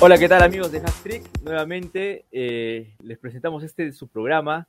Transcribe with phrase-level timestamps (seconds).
[0.00, 1.42] Hola, ¿qué tal amigos de Hacktrick?
[1.42, 4.66] Nuevamente eh, les presentamos este su programa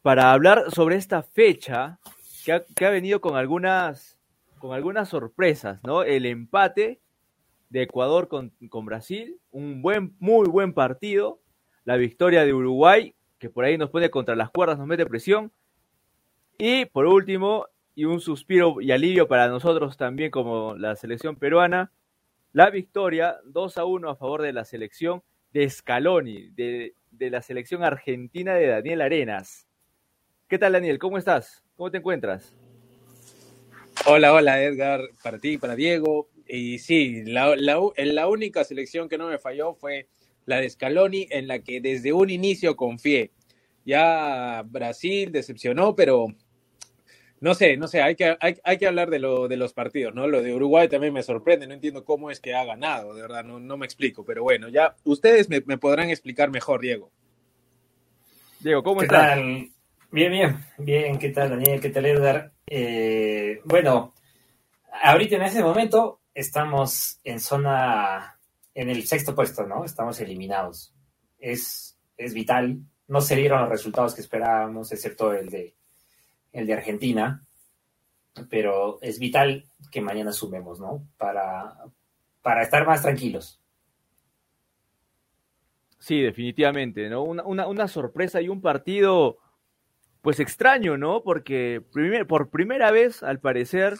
[0.00, 1.98] para hablar sobre esta fecha
[2.44, 4.16] que ha, venido con algunas,
[4.58, 6.02] con algunas sorpresas, ¿no?
[6.02, 7.00] El empate
[7.68, 11.40] de Ecuador con, con, Brasil, un buen, muy buen partido,
[11.86, 15.52] la victoria de Uruguay, que por ahí nos pone contra las cuerdas, nos mete presión,
[16.58, 21.92] y por último, y un suspiro y alivio para nosotros también como la selección peruana,
[22.52, 27.84] la victoria 2 a 1 a favor de la selección de Scaloni, de, la selección
[27.84, 29.68] argentina de Daniel Arenas.
[30.48, 30.98] ¿Qué tal, Daniel?
[30.98, 31.62] ¿Cómo estás?
[31.76, 32.52] ¿Cómo te encuentras?
[34.06, 36.28] Hola, hola, Edgar, para ti, para Diego.
[36.48, 40.08] Y sí, la, la única selección que no me falló fue
[40.46, 43.32] la de Scaloni, en la que desde un inicio confié.
[43.84, 46.28] Ya Brasil decepcionó, pero
[47.40, 50.26] no sé, no sé, hay que, hay, que hablar de, lo, de los partidos, ¿no?
[50.26, 53.44] Lo de Uruguay también me sorprende, no entiendo cómo es que ha ganado, de verdad,
[53.44, 57.10] no, no me explico, pero bueno, ya ustedes me, podrán explicar mejor, Diego.
[58.60, 59.36] Diego, ¿cómo estás?
[60.10, 61.80] Bien, bien, bien, ¿qué tal, Daniel?
[61.80, 62.52] ¿Qué tal, Edgar?
[62.66, 64.14] Eh, bueno,
[65.02, 68.35] ahorita en ese momento estamos en zona,
[68.76, 69.84] en el sexto puesto, ¿no?
[69.84, 70.94] Estamos eliminados.
[71.38, 75.74] Es, es vital, no se dieron los resultados que esperábamos, excepto el de
[76.52, 77.42] el de Argentina,
[78.48, 81.06] pero es vital que mañana sumemos, ¿no?
[81.18, 81.74] Para,
[82.42, 83.60] para estar más tranquilos.
[85.98, 87.24] Sí, definitivamente, ¿no?
[87.24, 89.38] Una, sorpresa y un partido,
[90.22, 91.22] pues extraño, ¿no?
[91.22, 91.82] Porque
[92.28, 93.98] por primera vez, al parecer,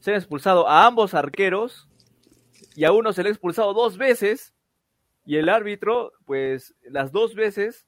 [0.00, 1.88] se han expulsado a ambos arqueros
[2.74, 4.54] y a uno se le ha expulsado dos veces
[5.24, 7.86] y el árbitro, pues las dos veces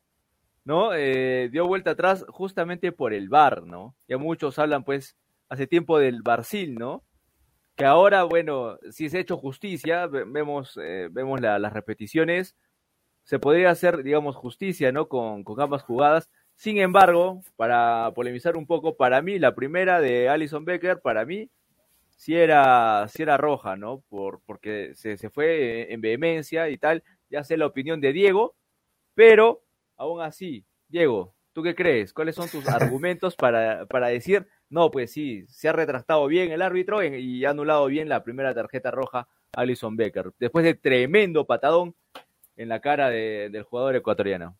[0.66, 0.92] ¿no?
[0.94, 3.94] Eh, dio vuelta atrás justamente por el VAR, ¿no?
[4.08, 5.16] Ya muchos hablan, pues,
[5.48, 7.04] hace tiempo del Barcil, ¿no?
[7.76, 12.56] Que ahora, bueno, si se ha hecho justicia, vemos, eh, vemos las repeticiones,
[13.22, 15.08] se podría hacer, digamos, justicia, ¿no?
[15.08, 16.30] Con, con ambas jugadas.
[16.56, 21.48] Sin embargo, para polemizar un poco, para mí, la primera de Alison Becker, para mí,
[22.16, 24.02] sí era, sí era roja, ¿no?
[24.08, 27.04] Por, porque se, se fue en vehemencia y tal.
[27.30, 28.56] Ya sé la opinión de Diego,
[29.14, 29.62] pero
[29.96, 32.12] Aún así, Diego, ¿tú qué crees?
[32.12, 36.60] ¿Cuáles son tus argumentos para, para decir, no, pues sí, se ha retractado bien el
[36.60, 39.20] árbitro y ha anulado bien la primera tarjeta roja
[39.54, 41.94] a Alison Becker, después de tremendo patadón
[42.56, 44.58] en la cara del jugador ecuatoriano?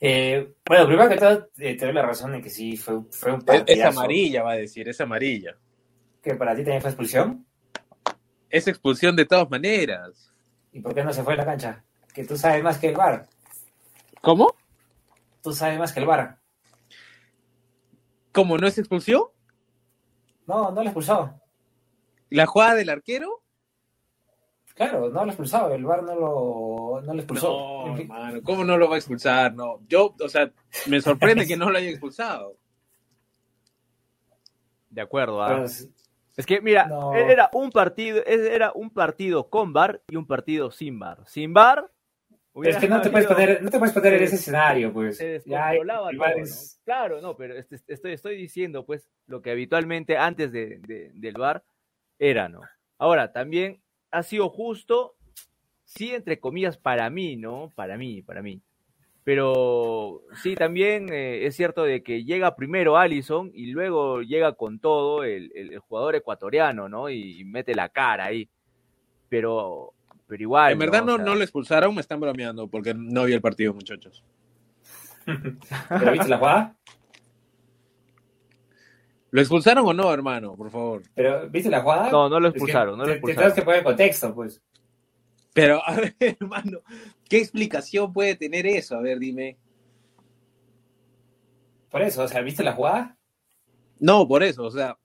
[0.00, 3.42] Eh, bueno, primero que todo, eh, te doy la razón en que sí fue, un
[3.42, 3.72] partidazo.
[3.72, 5.56] Es amarilla, va a decir, es amarilla.
[6.22, 7.46] ¿Que para ti también fue expulsión?
[8.48, 10.32] Es expulsión de todas maneras.
[10.72, 11.84] ¿Y por qué no se fue a la cancha?
[12.14, 13.26] Que tú sabes más que el VAR.
[14.20, 14.54] ¿Cómo?
[15.42, 16.38] Tú sabes más que el VAR.
[18.30, 19.24] ¿Cómo no es expulsión?
[20.46, 21.34] No, no lo expulsó.
[22.30, 23.42] ¿La jugada del arquero?
[24.74, 27.86] Claro, no lo expulsado, el VAR no lo, no lo expulsó.
[27.86, 29.54] No, hermano, ¿cómo no lo va a expulsar?
[29.54, 30.50] No, yo, o sea,
[30.86, 32.56] me sorprende que no lo haya expulsado.
[34.88, 35.58] De acuerdo, ¿ah?
[35.58, 35.90] pues,
[36.36, 40.98] es que mira, era un partido, era un partido con VAR y un partido sin
[40.98, 41.18] VAR.
[41.26, 41.90] Sin VAR
[42.64, 45.18] es que no te, puedes poner, no te puedes poner en ese escenario, pues.
[46.84, 50.80] Claro, no, pero este, estoy, estoy diciendo, pues, lo que habitualmente antes de,
[51.14, 51.64] del bar
[52.18, 52.60] era, ¿no?
[52.98, 55.16] Ahora, también ha sido justo,
[55.84, 57.72] sí, entre comillas, para mí, ¿no?
[57.74, 58.60] Para mí, para mí.
[59.24, 64.80] Pero sí, también eh, es cierto de que llega primero Allison y luego llega con
[64.80, 67.08] todo el, el, jugador ecuatoriano, ¿no?
[67.08, 68.48] y mete la cara ahí.
[69.28, 69.94] Pero
[70.32, 70.72] pero igual.
[70.72, 74.24] En verdad no, no, lo expulsaron, me están bromeando porque no vi el partido, muchachos.
[75.26, 76.76] ¿Pero viste la jugada?
[79.30, 80.54] ¿Lo expulsaron o no, hermano?
[80.54, 81.02] Por favor.
[81.14, 82.10] ¿Pero viste la jugada?
[82.10, 82.96] No, no lo expulsaron.
[82.96, 83.50] no lo expulsaron.
[83.52, 84.62] Te, que poner contexto, pues.
[85.52, 86.80] Pero, a ver, hermano,
[87.28, 88.96] ¿qué explicación puede tener eso?
[88.96, 89.58] A ver, dime.
[91.90, 93.18] Por eso, o sea, ¿viste la jugada?
[93.98, 94.98] No, por eso, o sea,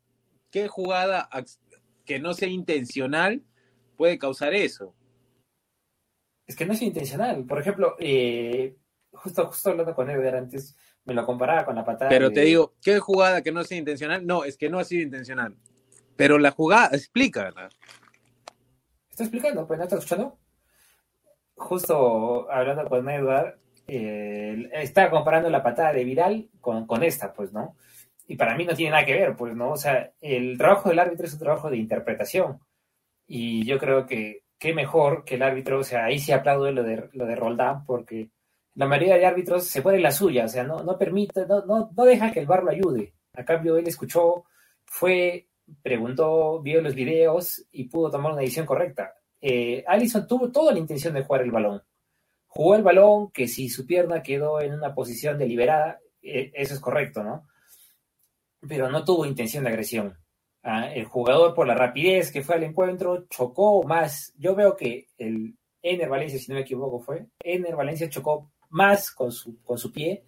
[0.50, 1.30] ¿qué jugada
[2.06, 3.44] que no sea intencional
[3.98, 4.96] puede causar eso?
[6.48, 7.46] es que no es intencional.
[7.46, 8.76] Por ejemplo, eh,
[9.12, 12.10] justo, justo hablando con Edgar antes, me lo comparaba con la patada.
[12.10, 14.26] Pero te digo, ¿qué jugada que no sea intencional?
[14.26, 15.56] No, es que no ha sido intencional.
[16.16, 17.70] Pero la jugada, explica, ¿verdad?
[19.10, 20.40] Está explicando, pues no está escuchando.
[21.58, 23.58] Justo hablando con Edgar,
[23.88, 27.76] eh, está comparando la patada de Viral con, con esta, pues, ¿no?
[28.28, 29.72] Y para mí no tiene nada que ver, pues, ¿no?
[29.72, 32.60] O sea, el trabajo del árbitro es un trabajo de interpretación.
[33.26, 36.84] Y yo creo que qué mejor que el árbitro, o sea, ahí sí aplaudo lo
[36.84, 38.30] de, lo de Roldán, porque
[38.76, 41.90] la mayoría de árbitros se pone la suya, o sea, no, no permite, no, no,
[41.96, 43.14] no deja que el bar lo ayude.
[43.34, 44.46] A cambio, él escuchó,
[44.86, 45.48] fue,
[45.82, 49.14] preguntó, vio los videos y pudo tomar una decisión correcta.
[49.42, 51.84] Eh, Allison tuvo toda la intención de jugar el balón.
[52.48, 56.80] Jugó el balón, que si su pierna quedó en una posición deliberada, eh, eso es
[56.80, 57.48] correcto, ¿no?
[58.68, 60.18] Pero no tuvo intención de agresión.
[60.64, 64.34] Ah, el jugador, por la rapidez que fue al encuentro, chocó más.
[64.38, 67.28] Yo veo que el Ener Valencia, si no me equivoco, fue.
[67.40, 70.26] Ener Valencia chocó más con su, con su pie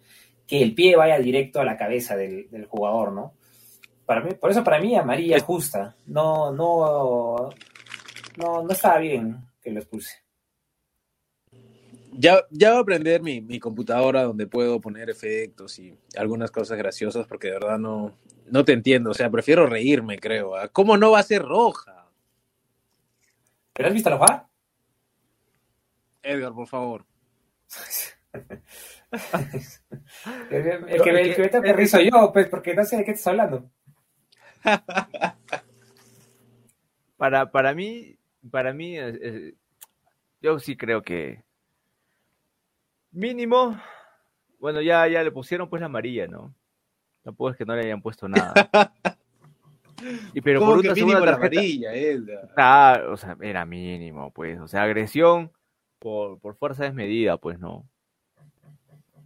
[0.50, 3.34] que el pie vaya directo a la cabeza del, del jugador, ¿no?
[4.04, 5.94] Para mí, por eso para mí amarilla es justa.
[6.06, 7.50] No, no,
[8.40, 10.16] no, no estaba bien que lo expulse.
[12.12, 16.76] Ya, ya voy a aprender mi, mi, computadora donde puedo poner efectos y algunas cosas
[16.76, 19.10] graciosas porque de verdad no, no te entiendo.
[19.10, 20.56] O sea, prefiero reírme, creo.
[20.56, 20.68] ¿ah?
[20.68, 22.08] ¿Cómo no va a ser roja?
[23.72, 24.50] ¿Pero has visto la jugada?
[26.22, 27.06] Edgar, por favor.
[30.50, 33.28] el, que, el que me toca risa yo, pues, porque no sé de qué estás
[33.28, 33.70] hablando.
[37.16, 39.54] para, para mí, para mí, eh,
[40.40, 41.42] yo sí creo que
[43.12, 43.78] mínimo,
[44.58, 46.54] bueno, ya, ya le pusieron pues la amarilla, ¿no?
[47.22, 48.54] Tampoco es que no le hayan puesto nada.
[50.34, 51.90] y pero por una segunda tarjeta, amarilla,
[52.56, 55.52] ah, o sea, era mínimo, pues, o sea, agresión
[55.98, 57.84] por, por fuerza desmedida, pues, no.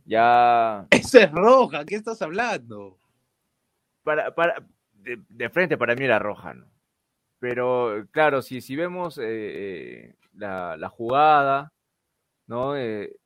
[0.07, 0.87] Ya.
[0.91, 2.99] Eso es roja, ¿qué estás hablando?
[4.03, 4.63] Para, para,
[4.93, 6.74] de, de frente para mí era roja, ¿no?
[7.45, 11.75] Pero claro, si, si vemos eh, eh, la, la, jugada,
[12.47, 12.75] ¿no?
[12.75, 13.17] Eh,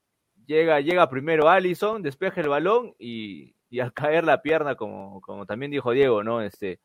[0.44, 5.46] llega, llega primero Allison, despeja el balón y, y, al caer la pierna, como, como
[5.46, 6.42] también dijo Diego, ¿no?
[6.42, 6.80] Este,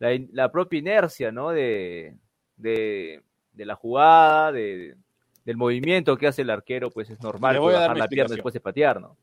[0.00, 1.50] la, la propia inercia, ¿no?
[1.50, 2.16] De,
[2.56, 4.96] de, de la jugada, de,
[5.44, 9.00] del movimiento que hace el arquero, pues es normal bajar la pierna después de patear,
[9.00, 9.16] ¿no?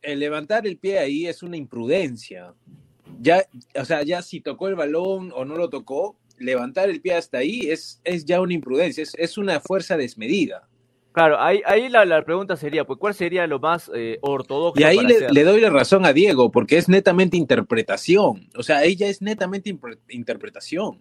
[0.00, 2.54] El levantar el pie ahí es una imprudencia
[3.20, 3.44] ya,
[3.74, 7.38] o sea, ya si tocó el balón o no lo tocó, levantar el pie hasta
[7.38, 10.68] ahí es, es ya una imprudencia, es, es una fuerza desmedida.
[11.12, 14.80] Claro, ahí, ahí la, la, pregunta sería, pues, ¿cuál sería lo más eh, ortodoxo?
[14.80, 18.48] Y ahí le, le, doy la razón a Diego, porque es netamente interpretación.
[18.56, 19.76] O sea, ella es netamente
[20.08, 21.00] interpretación.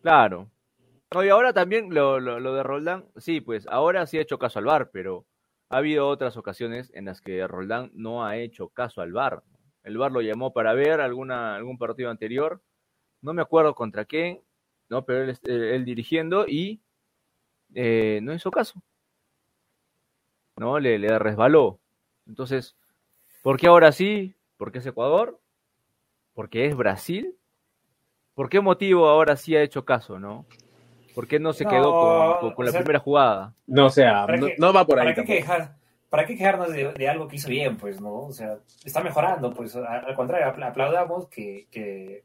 [0.00, 0.50] Claro.
[1.14, 4.38] No, y ahora también lo, lo, lo, de Roldán, sí, pues ahora sí ha hecho
[4.38, 5.26] caso al VAR, pero
[5.68, 9.42] ha habido otras ocasiones en las que Roldán no ha hecho caso al VAR.
[9.84, 12.60] El VAR lo llamó para ver alguna, algún partido anterior.
[13.20, 14.42] No me acuerdo contra qué,
[14.88, 15.04] ¿no?
[15.04, 16.80] pero él, él dirigiendo y
[17.74, 18.82] eh, no hizo caso.
[20.56, 20.78] ¿No?
[20.78, 21.80] Le, le resbaló.
[22.26, 22.76] Entonces,
[23.42, 24.34] ¿por qué ahora sí?
[24.56, 25.40] ¿Por qué es Ecuador?
[26.34, 27.36] ¿Porque es Brasil?
[28.34, 30.46] ¿Por qué motivo ahora sí ha hecho caso, no?
[31.14, 33.54] ¿Por qué no se no, quedó con, con, con la sea, primera jugada?
[33.66, 35.14] No, o sea, no, qué, no, va por ahí.
[35.14, 35.76] ¿Para qué, quejar,
[36.12, 37.78] ¿Para qué quejarnos de, de, algo que hizo bien?
[37.78, 38.26] Pues, ¿no?
[38.26, 42.22] O sea, está mejorando, pues, al contrario, aplaudamos que, que,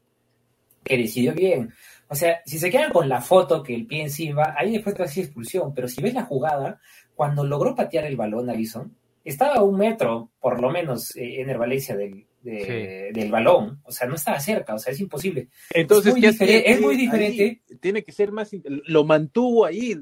[0.84, 1.72] que decidió bien.
[2.06, 5.04] O sea, si se quedan con la foto que el pie encima, ahí después te
[5.04, 6.78] hace expulsión, pero si ves la jugada,
[7.14, 8.94] cuando logró patear el balón, Alison,
[9.24, 13.18] estaba a un metro, por lo menos, eh, en el Valencia del, de, sí.
[13.18, 13.80] del balón.
[13.84, 15.48] O sea, no estaba cerca, o sea, es imposible.
[15.70, 17.42] Entonces, es muy, diferente, es muy diferente.
[17.42, 18.50] Ahí, tiene que ser más.
[18.64, 19.98] Lo mantuvo ahí,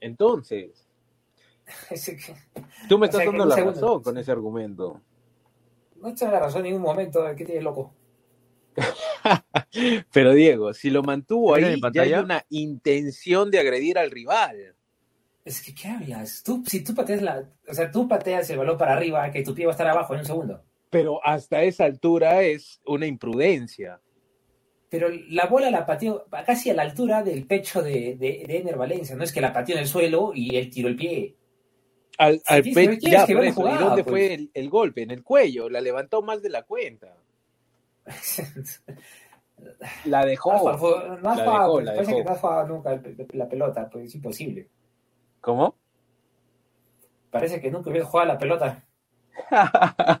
[0.00, 0.83] entonces.
[2.88, 5.00] Tú me estás o sea, dando la segundo, razón con ese argumento.
[5.96, 7.94] No te da la razón en ningún momento, ¿qué tienes loco?
[10.12, 14.74] Pero Diego, si lo mantuvo ahí, ya hay una intención de agredir al rival.
[15.44, 16.42] Es que, ¿qué hablas?
[16.42, 19.54] Tú, si tú pateas la, o sea, tú pateas el balón para arriba, que tu
[19.54, 20.62] pie va a estar abajo en un segundo.
[20.90, 24.00] Pero hasta esa altura es una imprudencia.
[24.88, 28.76] Pero la bola la pateó casi a la altura del pecho de, de, de Ener
[28.76, 29.16] Valencia.
[29.16, 31.36] No es que la pateó en el suelo y él tiró el pie.
[32.18, 33.54] Al, al sí, pecho, ya, por eso.
[33.60, 34.12] Jugada, ¿Y dónde pues?
[34.12, 35.02] fue el, el, golpe?
[35.02, 35.68] En el cuello.
[35.68, 37.16] La levantó más de la cuenta.
[40.04, 40.52] la dejó.
[40.52, 42.18] No has jugado, no has la jugado, dejó, pues, la parece dejó.
[42.18, 43.02] que no has jugado nunca
[43.32, 44.68] la pelota, pues es imposible.
[45.40, 45.76] ¿Cómo?
[47.30, 48.84] Parece que nunca hubiera jugado la pelota.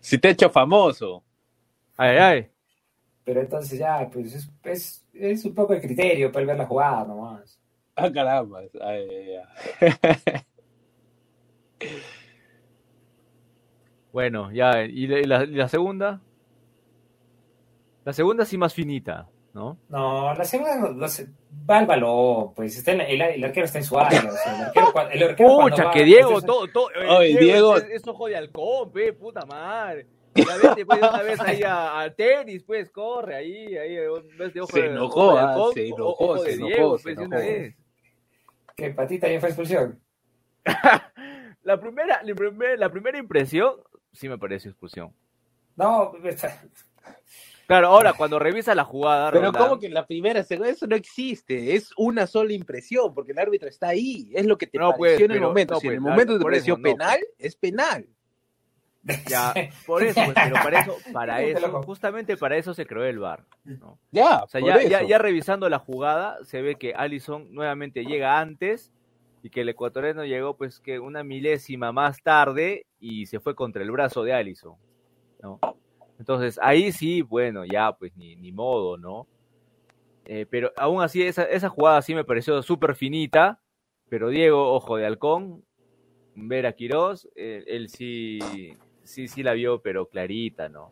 [0.00, 1.22] si te he hecho famoso.
[1.96, 2.50] Ay, ay.
[3.24, 7.04] Pero entonces ya, pues es, es, es un poco de criterio para ver la jugada
[7.04, 7.58] nomás.
[7.94, 8.60] Ah, caramba.
[8.60, 9.36] Ay, ay,
[9.80, 10.40] ay.
[14.12, 16.20] Bueno, ya, ¿y la, segunda?
[18.04, 19.78] La segunda sí más finita, ¿no?
[19.88, 21.26] No, la segunda no, no sé,
[21.68, 24.20] va al balón, pues está en, el, el, arquero está en su área.
[24.20, 28.06] O sea, el arquero, el arquero Pucha, que Diego, todo, todo, Oye, Diego, Es, es,
[28.06, 30.06] ojo de halcón, pe, puta madre.
[30.36, 34.08] Ya vete pues una vez ahí a, a tenis, pues, corre ahí, ahí, de
[34.60, 36.98] ojo Se de- enojó, ojo de ah, halcón, se enojó, ojo se de enojó, Diego,
[36.98, 37.52] se pues, una enojó.
[37.52, 37.76] vez.
[38.76, 40.00] Que ti también fue expulsión.
[41.64, 43.74] La primera, la primera, la primera impresión
[44.12, 45.12] sí me pareció expulsión.
[45.76, 46.12] No,
[47.66, 50.94] Claro, ahora cuando revisa la jugada, Pero Roldán, como que la primera, segunda, eso no
[50.96, 54.90] existe, es una sola impresión, porque el árbitro está ahí, es lo que te No,
[54.90, 55.74] pareció pues, en el pero- momento.
[55.74, 56.94] no, si en pues, el momento te pareció eso, no, pues.
[56.94, 58.06] penal, es penal.
[59.28, 59.54] ya,
[59.86, 63.44] por eso, pues, pero para eso, para eso, justamente para eso se creó el VAR.
[63.64, 63.98] ¿no?
[64.12, 65.08] Ya, O sea, por ya, ya, eso.
[65.08, 68.92] ya revisando la jugada, se ve que Allison nuevamente llega antes
[69.44, 73.82] y que el ecuatoriano llegó pues que una milésima más tarde y se fue contra
[73.82, 74.74] el brazo de Allison.
[75.42, 75.60] ¿no?
[76.18, 79.26] Entonces ahí sí, bueno, ya pues ni, ni modo, ¿no?
[80.24, 83.60] Eh, pero aún así esa, esa jugada sí me pareció súper finita,
[84.08, 85.62] pero Diego, ojo de halcón,
[86.34, 88.38] ver a Quirós, eh, él sí,
[89.02, 90.90] sí, sí la vio, pero clarita, ¿no?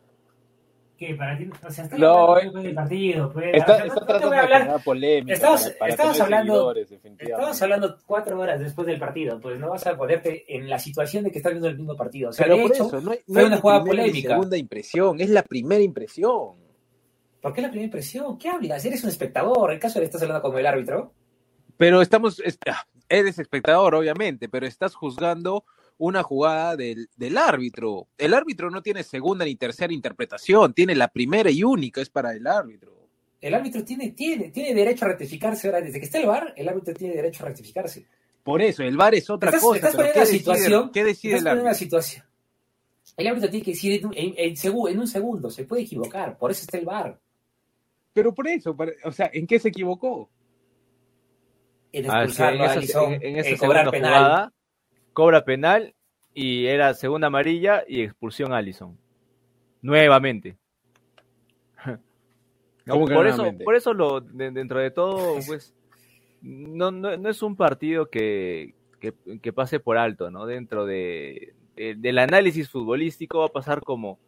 [1.06, 1.14] ¿Qué?
[1.16, 3.46] Para ti, o sea, No, hablando del partido, pues.
[3.54, 5.32] Está, O sea, está no- no te tratando de generar polémica.
[5.34, 6.74] Estamos- para- para estamos tener hablando-.
[7.18, 11.24] Estamos hablando cuatro horas después del partido, pues no vas a ponerte en la situación
[11.24, 12.30] de que estás viendo el mismo partido.
[12.30, 14.28] O sea, Pero de por hecho, eso, no, hay- fue una jugada polémica.
[14.30, 16.62] segunda impresión, es la primera impresión.
[17.40, 18.38] ¿por qué la primera impresión?
[18.38, 18.84] ¿Qué hablas?
[18.84, 19.72] Eres un espectador.
[19.72, 21.12] ¿En caso de estás hablando como el árbitro?
[21.76, 25.64] Pero estamos, es- ah, eres espectador, obviamente, pero estás juzgando
[25.98, 28.08] una jugada del, del árbitro.
[28.18, 32.32] El árbitro no tiene segunda ni tercera interpretación, tiene la primera y única, es para
[32.32, 32.92] el árbitro.
[33.40, 35.66] El árbitro tiene, tiene, tiene derecho a rectificarse.
[35.68, 38.06] Ahora, desde que está el VAR, el árbitro tiene derecho a rectificarse.
[38.44, 39.76] Por eso, el VAR es otra Estás- cosa.
[39.76, 41.74] estás pero poniendo ¿qué una decide- situación- ¿Qué decide Estás el árbitro?
[41.74, 42.24] situación.
[43.16, 45.82] El árbitro tiene que decir en, un- en- en segu- en un segundo, se puede
[45.82, 47.18] equivocar, por eso está el VAR.
[48.12, 50.30] Pero por eso, para- o sea, ¿en qué se equivocó?
[51.92, 54.12] En Ah, expulsarlo en a esa, Alisson, en- en esa en cobrar segunda penal.
[54.24, 54.52] jugada
[55.12, 55.94] cobra penal
[56.34, 58.98] y era segunda amarilla y expulsión a Allison.
[59.82, 60.56] Nuevamente.
[62.84, 65.72] No, ¿Cómo que por, eso, por eso lo de- dentro de todo, pues,
[66.40, 70.46] no, no, no es un partido que, que, que pase por alto, ¿no?
[70.46, 74.18] Dentro de, de- del análisis futbolístico va a pasar como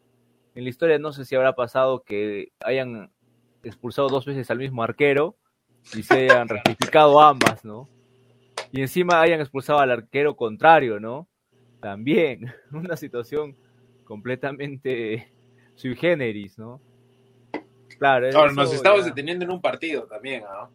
[0.54, 3.10] en la historia, no sé si habrá pasado que hayan
[3.64, 5.34] expulsado dos veces al mismo arquero
[5.92, 7.88] y se hayan rectificado ambas, ¿no?
[8.76, 11.28] Y encima hayan expulsado al arquero contrario, ¿no?
[11.80, 13.56] También, una situación
[14.02, 15.30] completamente
[15.76, 16.80] sui generis, ¿no?
[17.98, 20.70] Claro, Ahora, eso nos estamos ya- deteniendo en un partido también, ¿no?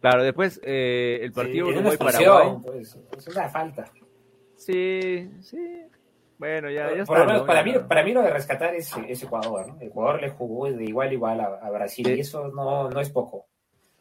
[0.00, 2.56] Claro, después eh, el partido Sí, Uruguay-Paraguay.
[2.64, 3.84] pues, es una falta.
[4.56, 5.82] Sí, sí.
[6.38, 7.18] Bueno, ya, ya Por está.
[7.18, 7.46] lo menos ¿no?
[7.46, 9.68] para, mí, para mí lo de rescatar es, es Ecuador.
[9.68, 9.80] ¿no?
[9.80, 12.14] Ecuador le jugó de igual a igual a, a Brasil Sí.
[12.14, 13.46] y eso no, no es poco.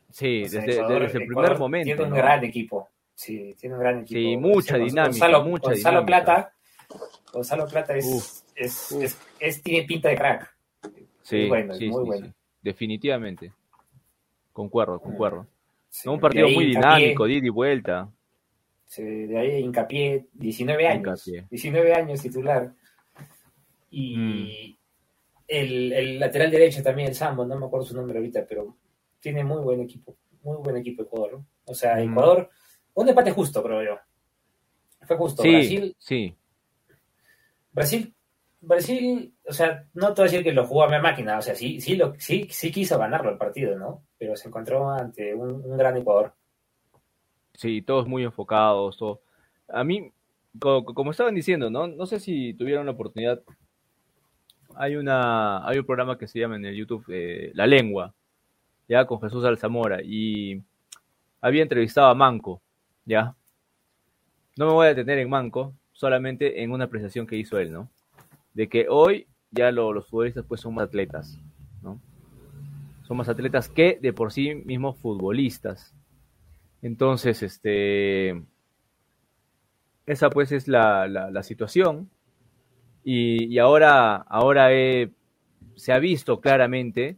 [0.09, 1.85] Sí, O sea, desde, Ecuador- desde el Ecuador primer momento.
[1.85, 2.89] Tiene un gran equipo.
[3.19, 4.17] Sí, tiene un gran equipo.
[4.17, 6.23] Sí, mucha Gonzalo- dinámica, Gonzalo, mucha Gonzalo dinámica.
[6.25, 6.53] Plata,
[7.33, 9.03] Gonzalo Plata es, Uf, es, uf.
[9.03, 10.55] es- es- tiene pinta de crack.
[11.23, 12.33] Sí, Muy bueno, sí, muy sí, bueno.
[12.61, 13.51] Definitivamente.
[14.53, 15.47] Concuerdo, concuerdo.
[15.89, 18.09] Sí, un partido muy hincapié, dinámico, de ida y vuelta.
[18.85, 21.27] sí, de ahí hincapié, 19 años.
[21.27, 21.47] Hincapié.
[21.51, 22.73] 19 años titular.
[23.91, 24.77] Y Mm.
[25.49, 28.77] el, el lateral derecho también, el Sambo, no me acuerdo su nombre ahorita, pero
[29.19, 30.15] tiene muy buen equipo.
[30.41, 31.33] Muy buen equipo Ecuador.
[31.33, 31.45] ¿no?
[31.65, 32.11] O sea, Mm.
[32.11, 32.49] Ecuador,
[33.01, 33.99] un empate justo, creo yo.
[35.05, 35.41] Fue justo.
[35.43, 36.35] Sí, Brasil, sí.
[37.71, 38.13] Brasil,
[38.61, 41.41] Brasil, o sea, no te voy a decir que lo jugó a mi máquina, o
[41.41, 44.03] sea, sí, sí, lo, sí, sí quiso ganarlo el partido, ¿no?
[44.17, 46.33] Pero se encontró ante un, un gran Ecuador.
[47.53, 48.97] Sí, todos muy enfocados.
[48.97, 49.21] todo.
[49.69, 50.11] A mí,
[50.59, 51.87] co- como, estaban diciendo, ¿no?
[51.87, 53.41] No sé si tuvieron la oportunidad.
[54.75, 58.13] Hay una, hay un programa que se llama en el YouTube eh, La Lengua,
[58.87, 60.61] ya con Jesús Alzamora, y
[61.41, 62.61] había entrevistado a Manco,
[63.09, 63.35] ya.
[64.57, 67.89] No me voy a detener en Manco, solamente en una apreciación que hizo él, ¿no?
[68.53, 71.39] De que hoy ya lo- los futbolistas pues son más atletas,
[71.81, 71.99] ¿no?
[73.07, 75.93] Son más atletas que de por sí mismos futbolistas.
[76.81, 78.43] Entonces, este,
[80.05, 82.09] esa pues es la, la- situación.
[83.03, 84.69] Y, y ahora, ahora
[85.75, 87.17] se ha visto claramente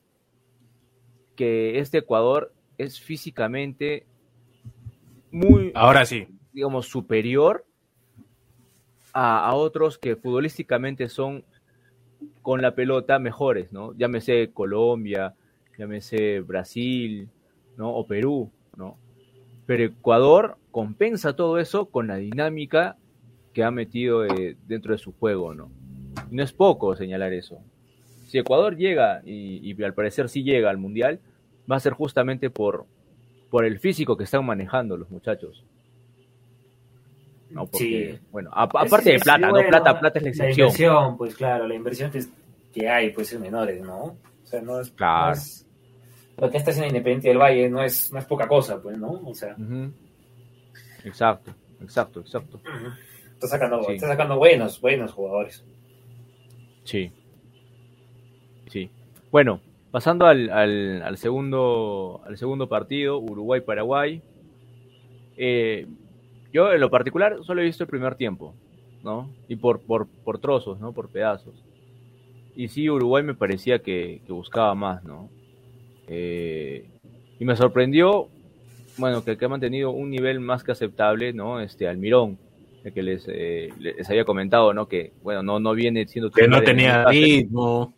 [1.35, 4.05] que este Ecuador es físicamente
[5.31, 6.27] muy, Ahora sí.
[6.53, 7.65] digamos, superior
[9.13, 11.43] a, a otros que futbolísticamente son
[12.41, 13.93] con la pelota mejores, ¿no?
[13.93, 15.33] Llámese Colombia,
[15.77, 17.29] llámese Brasil,
[17.77, 17.93] ¿no?
[17.93, 18.97] O Perú, ¿no?
[19.65, 22.97] Pero Ecuador compensa todo eso con la dinámica
[23.53, 25.71] que ha metido eh, dentro de su juego, ¿no?
[26.29, 27.59] Y no es poco señalar eso.
[28.27, 31.19] Si Ecuador llega, y, y al parecer sí llega al Mundial,
[31.69, 32.85] va a ser justamente por,
[33.51, 35.63] por el físico que están manejando los muchachos.
[37.51, 38.27] No, porque, Sí.
[38.31, 39.67] bueno, a- aparte de Es- plata, es ¿no?
[39.69, 40.67] Plata, plata es la excepción.
[40.69, 42.09] inversión, pues claro, la inversión
[42.73, 44.03] que hay, pues, en menores, ¿no?
[44.03, 45.27] O sea, no es, Claro.
[45.27, 45.67] no es-
[46.37, 49.11] lo que está haciendo Independiente del Valle no es, no es poca cosa, pues, ¿no?
[49.25, 49.55] O sea.
[51.03, 52.61] Exacto, exacto, exacto.
[53.33, 53.93] está sacando, Sí.
[53.93, 55.63] está sacando buenos, buenos jugadores.
[56.85, 57.11] Sí.
[58.69, 58.89] Sí.
[59.31, 59.59] Bueno,
[59.91, 64.21] pasando al, al, al segundo, al segundo partido, Uruguay-Paraguay.
[65.37, 65.87] eh,
[66.53, 68.53] yo en lo particular solo he visto el primer tiempo,
[69.03, 69.29] ¿no?
[69.47, 70.91] Y por, por, por trozos, ¿no?
[70.91, 71.55] Por pedazos.
[72.55, 75.29] Y sí, Uruguay me parecía que, que buscaba más, ¿no?
[76.07, 76.89] Eh,
[77.39, 78.27] y me sorprendió,
[78.97, 81.61] bueno, que, que ha mantenido un nivel más que aceptable, ¿no?
[81.61, 82.37] Este Almirón,
[82.83, 84.89] el que les, eh, les había comentado, ¿no?
[84.89, 87.93] Que, bueno, no, no viene siendo Que no tenía ritmo.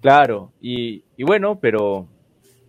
[0.00, 2.08] Claro, y, y bueno, pero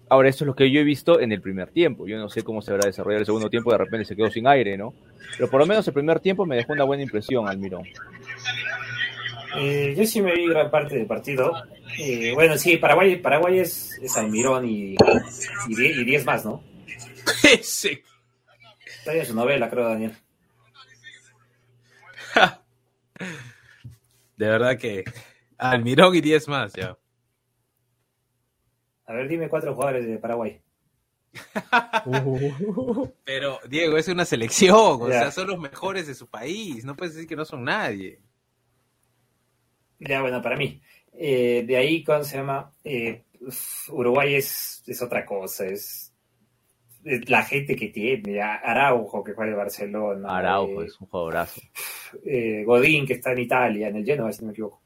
[0.09, 2.07] ahora esto es lo que yo he visto en el primer tiempo.
[2.07, 4.48] Yo no sé cómo se habrá desarrollado el segundo tiempo, de repente se quedó sin
[4.48, 4.93] aire, ¿no?
[5.38, 7.83] Pero por lo menos el primer tiempo me dejó una buena impresión, Almirón.
[9.57, 11.51] Eh, yo sí me vi gran parte del partido.
[12.00, 14.95] Eh, bueno, sí, Paraguay, Paraguay es, es Almirón y,
[15.67, 16.63] y, die- y 10 más, ¿no?
[17.62, 18.01] Sí.
[19.00, 20.13] Está en su novela, creo, Daniel.
[24.38, 25.03] De verdad que
[25.57, 26.98] Almirón y 10 más ya.
[29.10, 30.62] A ver, dime cuatro jugadores de Paraguay.
[33.25, 35.20] Pero, Diego, es una selección, o Ya.
[35.20, 36.86] sea, son los mejores de su país.
[36.86, 38.20] No puedes decir que no son nadie.
[40.00, 40.82] Ya, bueno, para mí.
[41.13, 42.72] Eh, de ahí, ¿cómo se llama?
[42.84, 43.24] Eh,
[43.89, 46.13] Uruguay es, es otra cosa, es,
[47.04, 51.08] es la gente que tiene, ya, Araujo que juega en Barcelona, Araujo eh, es un
[51.08, 51.62] jugadorazo.
[52.25, 54.82] eh, Godín que está en Italia, en el Genoa, si no me equivoco.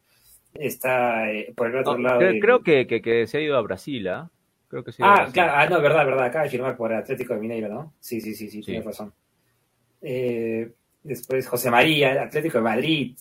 [0.55, 2.19] Está eh, por el otro No, lado.
[2.41, 4.29] creo, que, que, que se ha ido a Brasil, ¿ah?
[4.67, 5.33] Creo que se ha ido a Ah, Brasil.
[5.33, 7.93] claro, ah, no, verdad, verdad, acaba de firmar por Atlético de Mineiro, ¿no?
[7.99, 8.65] Sí, sí, sí, sí, Sí.
[8.65, 9.13] tienes razón.
[10.01, 10.71] Eh,
[11.03, 13.15] después José María, Atlético de Madrid,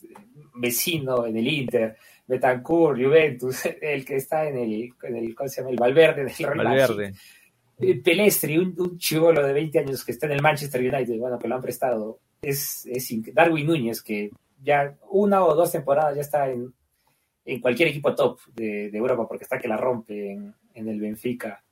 [0.54, 1.96] vecino en el Inter,
[2.26, 5.70] Betancourt, Juventus, el que está en el, en el ¿cómo se llama?
[5.70, 6.56] El Valverde, en el Real.
[6.58, 7.14] Valverde.
[7.80, 11.38] Eh, Pelestri, un, un chivolo de 20 años que está en el Manchester United, bueno,
[11.38, 12.18] que lo han prestado.
[12.42, 14.30] Es, es Darwin Núñez, que
[14.62, 16.72] ya una o dos temporadas ya está en,
[17.44, 21.00] en cualquier equipo top de, de Europa, porque está que la rompe en, en el
[21.00, 21.62] Benfica.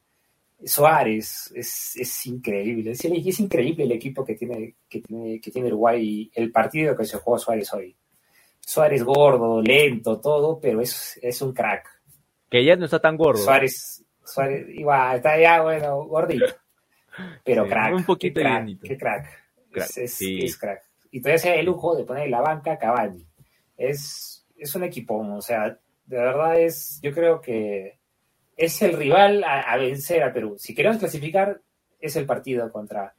[0.62, 2.90] Suárez, es, es increíble.
[2.90, 7.04] Es, es increíble el equipo que tiene, que, tiene, que tiene Uruguay el partido que
[7.06, 7.96] se jugó Suárez hoy.
[8.60, 11.88] Suárez gordo, lento, todo, pero es, es un crack.
[12.50, 13.42] Que ya no está tan gordo.
[13.42, 16.46] Suárez, Suárez, igual, está ya, bueno, gordito.
[17.44, 17.94] Pero Sí, crack.
[17.94, 19.26] un poquito qué crack, qué crack.
[19.72, 20.44] Crack, Es, es- sí.
[20.44, 20.82] es crack.
[21.10, 23.26] Y todavía se da el lujo de poner en la banca a Cavani.
[23.76, 25.68] Es, es un equipo, o sea,
[26.06, 27.98] de verdad es, yo creo que
[28.56, 30.56] es el rival a, a vencer a Perú.
[30.58, 31.60] Si queremos clasificar,
[32.00, 33.14] es el partido contra,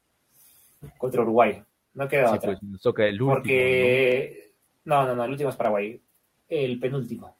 [0.97, 1.61] contra Uruguay.
[1.93, 2.51] No queda Sí, otra.
[2.51, 3.33] pues, nos toca el último.
[3.35, 4.53] Porque,
[4.85, 5.05] ¿no?
[5.05, 5.99] no, no, el último es Paraguay.
[6.47, 7.35] El penúltimo.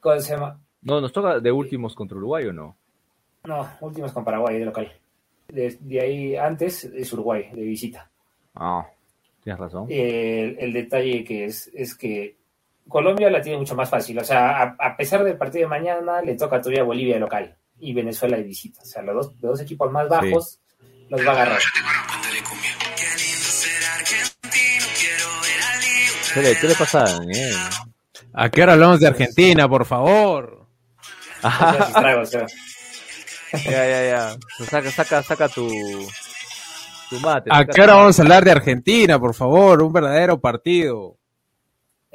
[0.00, 0.60] ¿Cómo se llama?
[0.82, 0.94] ¿no?
[0.94, 2.76] No, nos toca de últimos contra Uruguay o no.
[3.44, 4.92] No, últimos con Paraguay de local.
[5.48, 8.10] De, de ahí antes es Uruguay, de visita.
[8.54, 8.86] Ah,
[9.42, 9.86] tienes razón.
[9.88, 12.36] El, el detalle que es, es que
[12.88, 14.18] Colombia la tiene mucho más fácil.
[14.18, 17.56] O sea, a, a pesar del partido de mañana, le toca todavía Bolivia de local
[17.78, 18.82] y Venezuela de visita.
[18.82, 20.60] O sea, los dos, los dos equipos más bajos
[21.08, 21.60] los va a agarrar.
[26.34, 27.56] ¿Qué le, qué le pasa a Daniel?
[28.34, 30.66] ¿A qué hora hablamos de Argentina, por favor?
[33.64, 34.36] Ya, ya, ya.
[34.66, 35.66] Saca, saca, saca tu,
[37.08, 37.48] tu mate.
[37.52, 39.82] ¿A qué hora vamos a hablar de Argentina, por favor?
[39.82, 41.16] Un verdadero partido.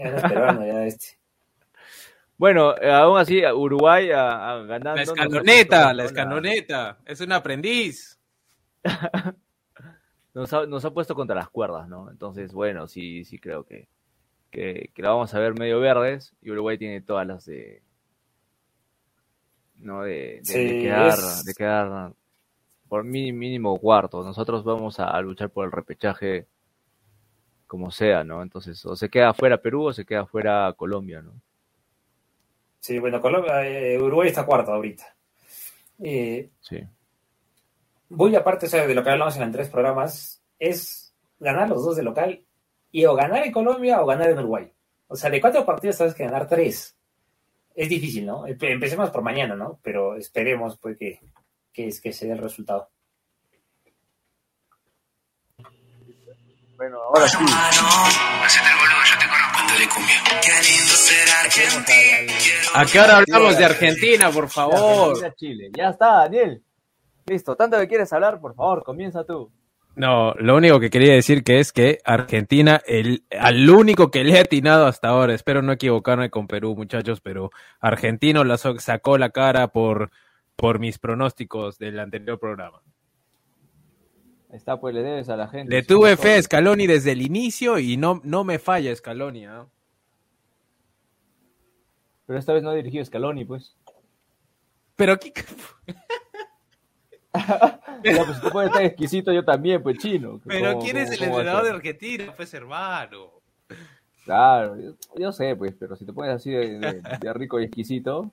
[0.04, 1.18] Peruano, ya este.
[2.38, 4.96] Bueno, aún así, Uruguay a, a ganando.
[4.96, 6.98] La escaloneta, no- la escaloneta.
[7.06, 8.20] Es un aprendiz.
[10.34, 12.10] Nos ha, nos ha puesto contra las cuerdas, ¿no?
[12.10, 13.90] Entonces, bueno, sí, sí creo que,
[14.50, 17.82] que, que la vamos a ver medio verdes y Uruguay tiene todas las de.
[19.80, 20.04] ¿No?
[20.04, 22.14] De, de- de Sí, quedar, es- de quedar
[22.88, 24.24] por mí- mínimo cuarto.
[24.24, 26.48] Nosotros vamos a, a luchar por el repechaje
[27.72, 28.42] como sea, ¿no?
[28.44, 31.32] Entonces, o se queda fuera Perú o se queda fuera Colombia, ¿no?
[32.82, 35.16] Sí, bueno, Colombia, eh, Uruguay está cuarto ahorita.
[36.04, 36.80] Eh, Sí.
[38.10, 41.82] Voy aparte o sea, de lo que hablamos en los tres programas, es ganar los
[41.86, 42.44] dos de local
[42.92, 44.70] y o ganar en Colombia o ganar en Uruguay.
[45.08, 46.98] O sea, de cuatro partidos sabes que ganar tres.
[47.74, 48.46] Es difícil, ¿no?
[48.48, 49.80] Empe- Empecemos por mañana, ¿no?
[49.82, 51.22] Pero esperemos pues que,
[51.72, 52.90] que, es, que se dé el resultado.
[56.82, 57.38] Bueno, ahora sí.
[62.74, 65.10] ¿A qué hora hablamos de Argentina, por favor?
[65.10, 65.70] Argentina, Chile.
[65.78, 66.64] Ya está, Daniel.
[67.28, 67.56] Listo.
[67.56, 69.52] Tanto que quieres hablar, por favor, comienza tú.
[69.96, 74.40] No, lo único que quería decir que es que Argentina, el, al único que le
[74.40, 79.30] ha atinado hasta ahora, espero no equivocarme con Perú, muchachos, pero Argentino la sacó la
[79.30, 80.10] cara por,
[80.56, 82.82] por mis pronósticos del anterior programa.
[84.52, 85.74] Está, pues le debes a la gente.
[85.74, 89.46] Le tuve fe a Scaloni desde el inicio y no, no me falla Scaloni.
[89.46, 89.64] ¿eh?
[92.26, 93.76] Pero esta vez no ha dirigido Scaloni, pues.
[94.98, 95.34] Pero ¿qué?
[97.34, 97.34] ya,
[98.26, 100.42] pues si tú puedes estar exquisito, yo también, pues chino.
[100.46, 102.34] Pero ¿quién es el entrenador de Argentina?
[102.36, 103.32] Pues hermano.
[104.26, 104.78] Claro,
[105.18, 108.32] yo, sé, pues, pero si te pones así de, rico y exquisito.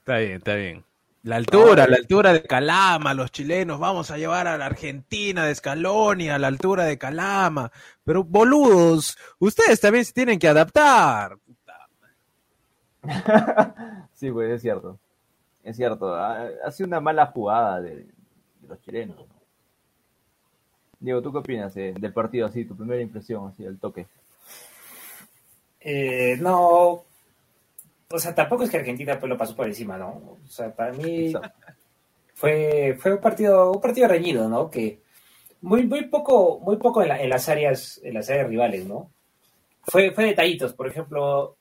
[0.00, 0.84] Está bien, está bien.
[1.24, 5.54] La altura, la altura de Calama, los chilenos, vamos a llevar a la Argentina de
[5.54, 7.72] Scaloni a la altura de Calama.
[8.04, 11.36] Pero boludos, ustedes también se tienen que adaptar.
[14.14, 14.98] sí, pues es cierto.
[15.64, 16.14] Es cierto.
[16.14, 18.06] Ha, sido una mala jugada de,
[18.68, 19.16] los chilenos.
[21.00, 22.64] Diego, ¿tú qué opinas del partido así?
[22.64, 24.06] Tu primera impresión, así, del toque.
[25.80, 27.04] Eh, no,
[28.10, 30.38] o sea, tampoco es que Argentina pues lo pasó por encima, ¿no?
[30.44, 31.32] O sea, para mí
[32.34, 34.70] fue, fue un partido, un partido reñido, ¿no?
[34.70, 35.02] Que
[35.60, 39.10] muy, muy poco, muy poco en, las áreas, en las áreas rivales, ¿no?
[39.82, 41.56] Fue, fue detallitos, por ejemplo,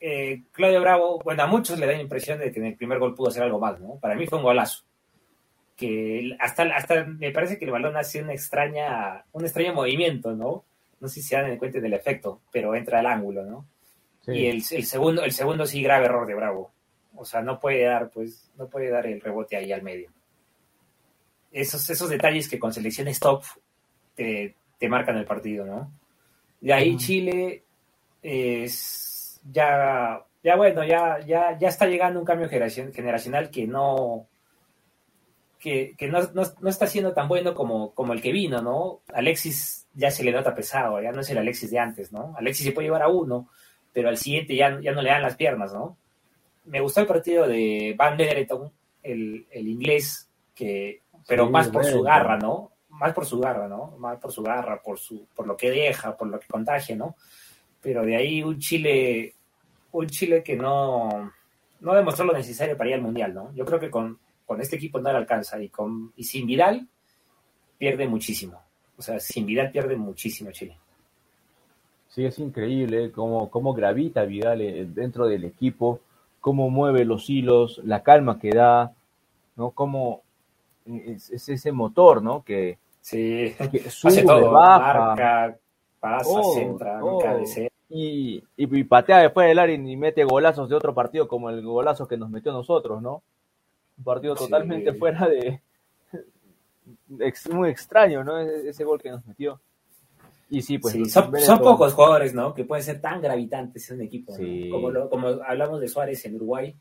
[0.00, 2.98] eh, Claudio Bravo, bueno, a muchos le da la impresión de que en el primer
[2.98, 3.96] gol pudo hacer algo más, ¿no?
[3.96, 4.84] Para mí fue un golazo.
[5.76, 10.64] Que hasta, hasta me parece que el balón hace una extraña, un extraño movimiento, ¿no?
[11.00, 13.66] No sé si se dan cuenta del efecto, pero entra al ángulo, ¿no?
[14.26, 16.72] Y el, segundo, el segundo sí grave error de Bravo.
[17.14, 20.10] O sea, no puede dar, pues, no puede dar el rebote ahí al medio.
[21.50, 23.44] Esos, esos detalles que con selección stop
[24.14, 24.54] te,
[24.88, 25.92] marcan el partido, ¿no?
[26.60, 27.64] De ahí Chile
[28.22, 34.26] es ya, ya bueno, ya, ya, ya está llegando un cambio generacional que no,
[35.62, 39.00] que, no, no, está siendo tan bueno como, como el que vino, ¿no?
[39.14, 42.34] Alexis ya se le nota pesado, ya no es el Alexis de antes, ¿no?
[42.36, 43.48] Alexis se puede llevar a uno,
[43.92, 45.96] pero al siguiente ya, ya no le dan las piernas, ¿no?
[46.64, 48.70] Me gustó el partido de Van Bedereton,
[49.02, 52.72] el, el inglés, que, pero más por su garra, ¿no?
[52.90, 53.96] Más por su garra, ¿no?
[53.98, 57.16] Más por su garra, por, su, por lo que deja, por lo que contagia, ¿no?
[57.80, 59.34] Pero de ahí un Chile,
[59.92, 61.32] un Chile que no,
[61.80, 63.52] no demostró lo necesario para ir al Mundial, ¿no?
[63.54, 66.86] Yo creo que con, con este equipo no le alcanza y, con, y sin Vidal
[67.76, 68.62] pierde muchísimo.
[68.96, 70.78] O sea, sin Vidal pierde muchísimo Chile.
[72.14, 76.00] Sí, es increíble cómo, cómo gravita Vidal eh, dentro del equipo,
[76.40, 78.92] cómo mueve los hilos, la calma que da,
[79.56, 79.70] ¿no?
[79.70, 80.20] Cómo
[80.84, 82.44] es, ese motor, ¿no?
[82.44, 83.54] Que, sí,
[83.88, 85.56] sube, baja,
[86.00, 87.00] pasa, centra,
[87.88, 92.06] y, y, patea después del área y mete golazos de otro partido como el golazo
[92.06, 93.22] que nos metió a nosotros, ¿no?
[93.96, 95.62] Un partido totalmente fuera de...
[97.52, 98.38] muy extraño, ¿no?
[98.38, 99.58] E-, ese gol que nos metió.
[100.52, 101.10] Y sí, pues.
[101.10, 102.52] son, pocos jugadores, ¿no?
[102.52, 104.34] Que pueden ser tan gravitantes en un equipo.
[104.70, 106.76] Como, como hablamos de Suárez en Uruguay,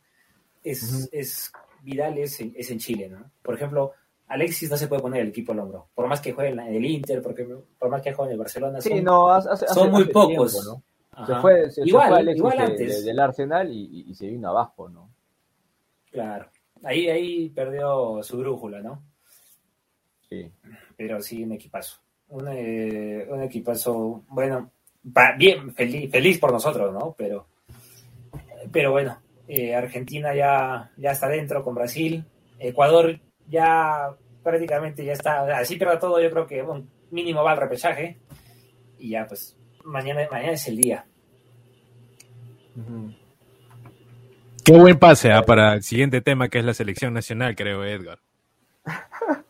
[0.62, 3.31] es, es Vidal es, en Chile, ¿no?
[3.41, 3.93] Por ejemplo,
[4.27, 5.88] Alexis no se puede poner el equipo al hombro.
[5.95, 7.47] Por más que juegue en el Inter, porque,
[7.79, 8.81] por más que juegue en el Barcelona.
[8.81, 10.65] Son, no, son muy pocos.
[10.65, 11.25] ¿no?
[11.25, 13.05] Se fue, igual, Alexis igual antes.
[13.05, 15.10] del Arsenal y, y, se vino abajo, ¿no?
[16.12, 16.49] Claro.
[16.84, 19.01] Ahí, ahí perdió su brújula, ¿no?
[20.27, 20.51] Sí.
[20.97, 22.01] Pero sí, un equipazo
[22.32, 24.72] un, eh, un equipazo, bueno,
[25.38, 27.13] bien, feliz, feliz por nosotros, ¿no?
[27.17, 27.48] Pero,
[28.72, 32.26] pero bueno, eh, Argentina ya, ya está dentro con Brasil,
[32.60, 37.58] Ecuador ya prácticamente ya está, así pero todo, yo creo que un mínimo va al
[37.58, 38.17] repechaje
[38.98, 41.06] y ya pues mañana, mañana es el día.
[44.63, 45.41] Qué buen pase ¿ah?
[45.41, 48.20] para el siguiente tema que es la selección nacional, creo, Edgar.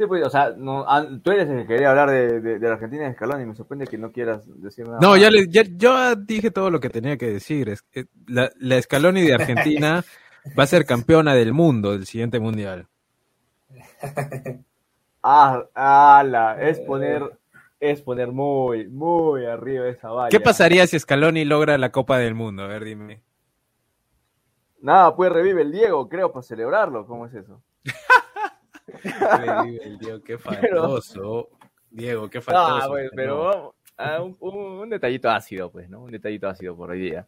[0.00, 0.86] Sí, pues, o sea, no,
[1.22, 3.86] tú eres el que quería hablar de, de, la Argentina de Escalón y me sorprende
[3.86, 4.98] que no quieras decir nada.
[4.98, 7.68] No, ya, le, ya yo dije todo lo que tenía que decir.
[7.68, 7.84] Es,
[8.26, 10.02] la, la Scaloni de Argentina
[10.58, 12.88] va a ser campeona del mundo del siguiente mundial.
[15.22, 17.22] Ah, ala, es poner,
[17.78, 20.30] es poner muy, muy arriba esa valla.
[20.30, 22.62] ¿Qué pasaría si Scaloni logra la Copa del Mundo?
[22.62, 23.20] A ver, dime.
[24.80, 27.06] Nada, pues revive el Diego, creo, para celebrarlo.
[27.06, 27.62] ¿Cómo es eso?
[30.00, 31.48] Diego, qué faltoso.
[31.90, 32.88] Diego, qué faltoso.
[32.88, 36.02] pues, pero ah, un, detallito ácido, pues, ¿no?
[36.02, 37.26] Un detallito ácido por hoy día.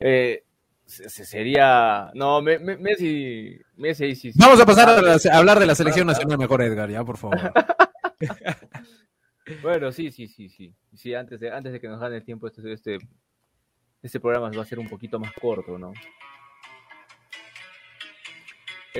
[0.00, 0.44] Eh,
[0.86, 2.10] sería.
[2.14, 3.58] No, Messi.
[3.76, 7.16] Messi sí, Vamos a pasar a, hablar de la selección nacional mejor, Edgar, ya, por
[7.16, 7.38] favor.
[9.62, 10.74] bueno, sí, sí, sí, sí.
[10.94, 12.98] Sí, antes de, antes de que nos gane el tiempo, este, este,
[14.02, 15.92] este programa va a ser un poquito más corto, ¿no?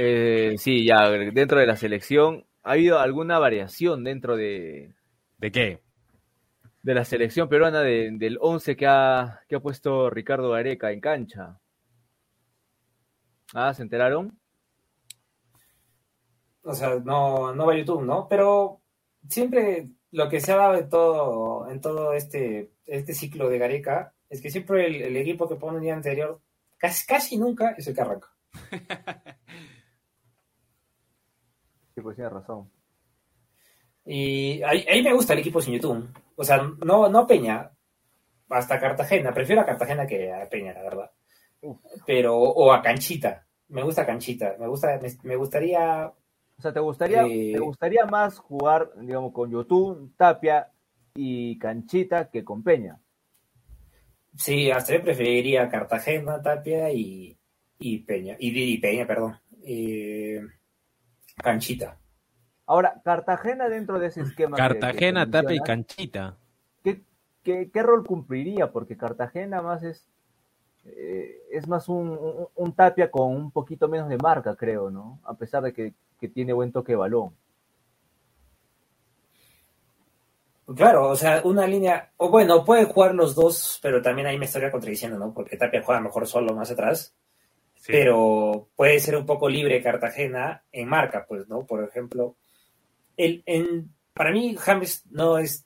[0.01, 4.95] Eh, sí, ya dentro de la selección, ha habido alguna variación dentro de,
[5.39, 5.83] ¿De qué?
[6.83, 11.01] de la selección peruana de- del 11 que ha, que ha puesto Ricardo Gareca en
[11.01, 11.59] cancha.
[13.55, 14.39] Ah, ¿se enteraron?
[16.63, 18.29] O sea, no, no va a YouTube, ¿no?
[18.29, 18.81] Pero
[19.29, 24.15] siempre lo que se ha dado en todo, en todo este, este ciclo de Gareca
[24.31, 26.41] es que siempre el, el equipo que pone el día anterior,
[26.77, 28.29] casi, casi nunca es el que arranca.
[31.99, 32.71] Sí, pues tiene razón.
[34.05, 36.09] Y ahí, ahí me gusta el equipo sin YouTube.
[36.37, 37.73] O sea, no, no Peña,
[38.49, 39.35] hasta Cartagena.
[39.35, 41.11] Prefiero a Cartagena que a Peña, la verdad.
[41.61, 41.77] Uf.
[42.07, 43.45] Pero, o a Canchita.
[43.67, 44.55] Me gusta Canchita.
[44.61, 46.07] Me gusta, me, me gustaría.
[46.07, 50.71] O sea, ¿te gustaría, Eh, ¿te gustaría más jugar, digamos, con Yotun, Tapia
[51.17, 53.01] y Canchita que con Peña?
[54.37, 57.37] Sí, hasta yo preferiría Cartagena, Tapia y,
[57.81, 58.37] y Peña.
[58.39, 59.37] Y, y Peña, perdón.
[59.65, 60.41] Eh,
[61.43, 61.97] Canchita.
[62.67, 64.57] Ahora, Cartagena dentro de ese esquema.
[64.57, 66.37] que- que Cartagena, tú Tapia y Canchita.
[66.85, 67.03] ¿qué,
[67.43, 68.71] qué, qué rol cumpliría?
[68.73, 70.07] Porque Cartagena más es,
[70.85, 75.19] eh, es más un, un- un Tapia con un poquito menos de marca, creo, ¿no?
[75.25, 77.33] A pesar de que, que tiene buen toque de balón.
[80.77, 82.11] Claro, o sea, una línea.
[82.19, 85.33] O bueno, puede jugar los dos, pero también ahí me estaría contradiciendo, ¿no?
[85.33, 87.15] Porque Tapia juega mejor solo más atrás.
[87.89, 87.95] Sí.
[87.95, 91.65] pero puede ser un poco libre Cartagena en marca, pues, ¿no?
[91.65, 92.37] Por ejemplo,
[93.17, 95.65] el, en, para mí James no es,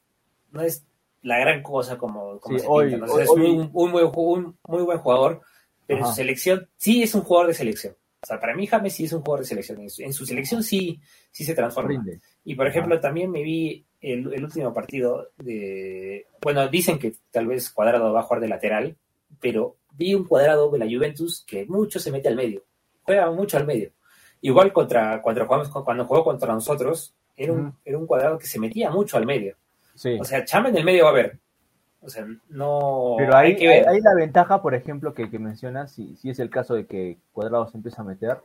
[0.53, 0.85] no es
[1.23, 3.13] la gran cosa como, como Sí, se hoy- pinta, ¿no?
[3.13, 5.41] O hoy- sea, es hoy- un, un muy, un muy buen jugador,
[5.87, 7.97] pero en su selección sí es un jugador de selección.
[8.23, 9.81] O sea, para mí James sí es un jugador de selección.
[9.81, 11.01] En su, en su selección sí,
[11.33, 11.91] sí se transforma.
[11.91, 12.21] Rinde.
[12.45, 16.27] Y por ejemplo, también me vi el, el último partido de.
[16.41, 18.97] Bueno, dicen que tal vez Cuadrado va a jugar de lateral,
[19.41, 22.63] pero vi un cuadrado de la Juventus que mucho se mete al medio.
[23.03, 23.91] Juega mucho al medio.
[24.41, 28.59] Igual contra, cuando, jugamos, cuando jugó contra nosotros, era un, era un cuadrado que se
[28.59, 29.57] metía mucho al medio.
[29.95, 30.19] Sí.
[30.21, 31.39] O sea, Chama en el medio va a haber.
[32.01, 33.15] O sea, no.
[33.19, 33.89] Pero ahí, hay que ver.
[33.89, 37.19] ahí la ventaja, por ejemplo, que, que mencionas, si, si es el caso de que
[37.33, 38.39] Cuadrado se empieza a meter,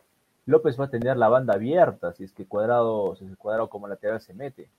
[0.46, 3.70] López va a tener la banda abierta, si es que Cuadrado, si es que Cuadrado
[3.70, 4.70] como lateral se mete.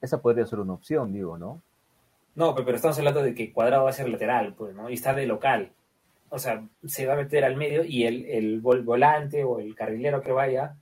[0.00, 1.62] Esa podría ser una opción, digo, ¿no?
[2.36, 4.90] No, pero pero estamos hablando de que Cuadrado va a ser lateral, pues, ¿no?
[4.90, 5.72] Y está de local.
[6.30, 9.74] O sea, se va a meter al medio y el, el vol- volante o el
[9.74, 10.76] carrilero que vaya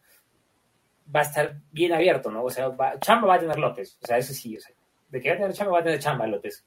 [1.14, 2.42] va a estar bien abierto, ¿no?
[2.42, 3.98] O sea, Chamba va a tener López.
[4.02, 4.56] O sea, eso sí.
[4.56, 4.74] O sea,
[5.10, 6.64] de que va a tener Chamba, va a tener Chamba López.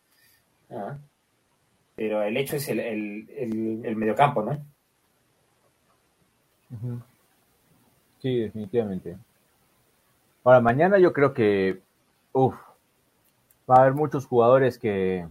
[0.70, 0.98] Ah.
[1.96, 4.64] Pero el hecho es el, el, el, el mediocampo, ¿no?
[8.20, 9.18] Sí, definitivamente.
[10.44, 11.82] Ahora, mañana yo creo que,
[12.34, 12.56] uf,
[13.70, 15.28] va a haber muchos jugadores que,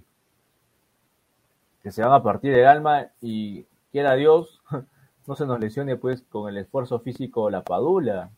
[1.83, 4.63] que se van a partir el alma y quiera Dios,
[5.27, 8.31] no se nos lesione pues con el esfuerzo físico la padula.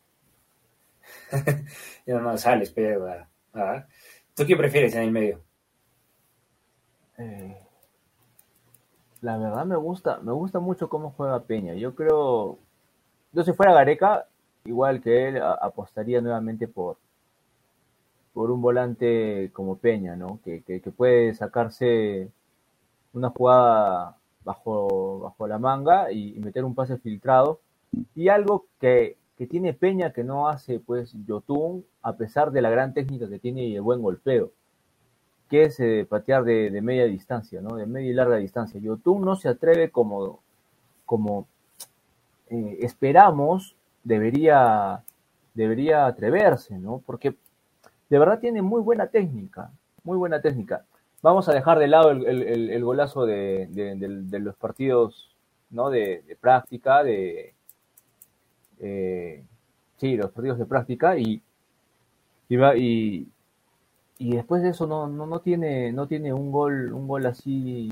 [2.05, 3.07] Ya no sales, pero.
[3.53, 3.85] ah.
[4.35, 5.41] ¿Tú qué prefieres en el medio?
[7.17, 7.57] Eh,
[9.21, 11.73] la verdad me gusta, me gusta mucho cómo juega Peña.
[11.73, 12.59] Yo creo,
[13.33, 14.27] yo si fuera Gareca,
[14.65, 16.97] igual que él, a- apostaría nuevamente por,
[18.37, 20.39] por un volante como Peña, ¿no?
[20.45, 20.61] Que,
[20.95, 22.29] puede sacarse
[23.11, 27.59] una jugada bajo, bajo la manga y, meter un pase filtrado.
[28.13, 32.69] Y algo que, que tiene Peña que no hace pues Yotun, a pesar de la
[32.69, 34.51] gran técnica que tiene y el buen golpeo
[35.49, 37.75] que es eh, patear de, de media distancia, ¿no?
[37.75, 38.79] De media y larga distancia.
[38.79, 40.41] Yotun no se atreve como,
[41.07, 41.47] como
[42.51, 45.03] eh, esperamos, debería,
[45.55, 47.01] debería atreverse, ¿no?
[47.03, 47.35] Porque
[48.09, 49.71] de verdad tiene muy buena técnica,
[50.03, 50.85] muy buena técnica.
[51.21, 53.67] Vamos a dejar de lado el, golazo de,
[54.39, 55.35] los partidos,
[55.69, 55.89] ¿no?
[55.89, 57.53] De, práctica, de...
[58.79, 59.43] eh,
[59.97, 61.41] sí, los partidos de práctica y,
[62.49, 63.27] y, y,
[64.19, 67.89] y después de eso no, no, no tiene no tiene un gol un gol así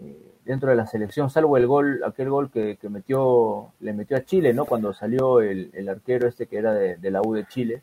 [0.00, 4.24] eh, dentro de la selección salvo el gol aquel gol que, metió le metió a
[4.24, 7.82] Chile no cuando salió el, el arquero este que era de la U de Chile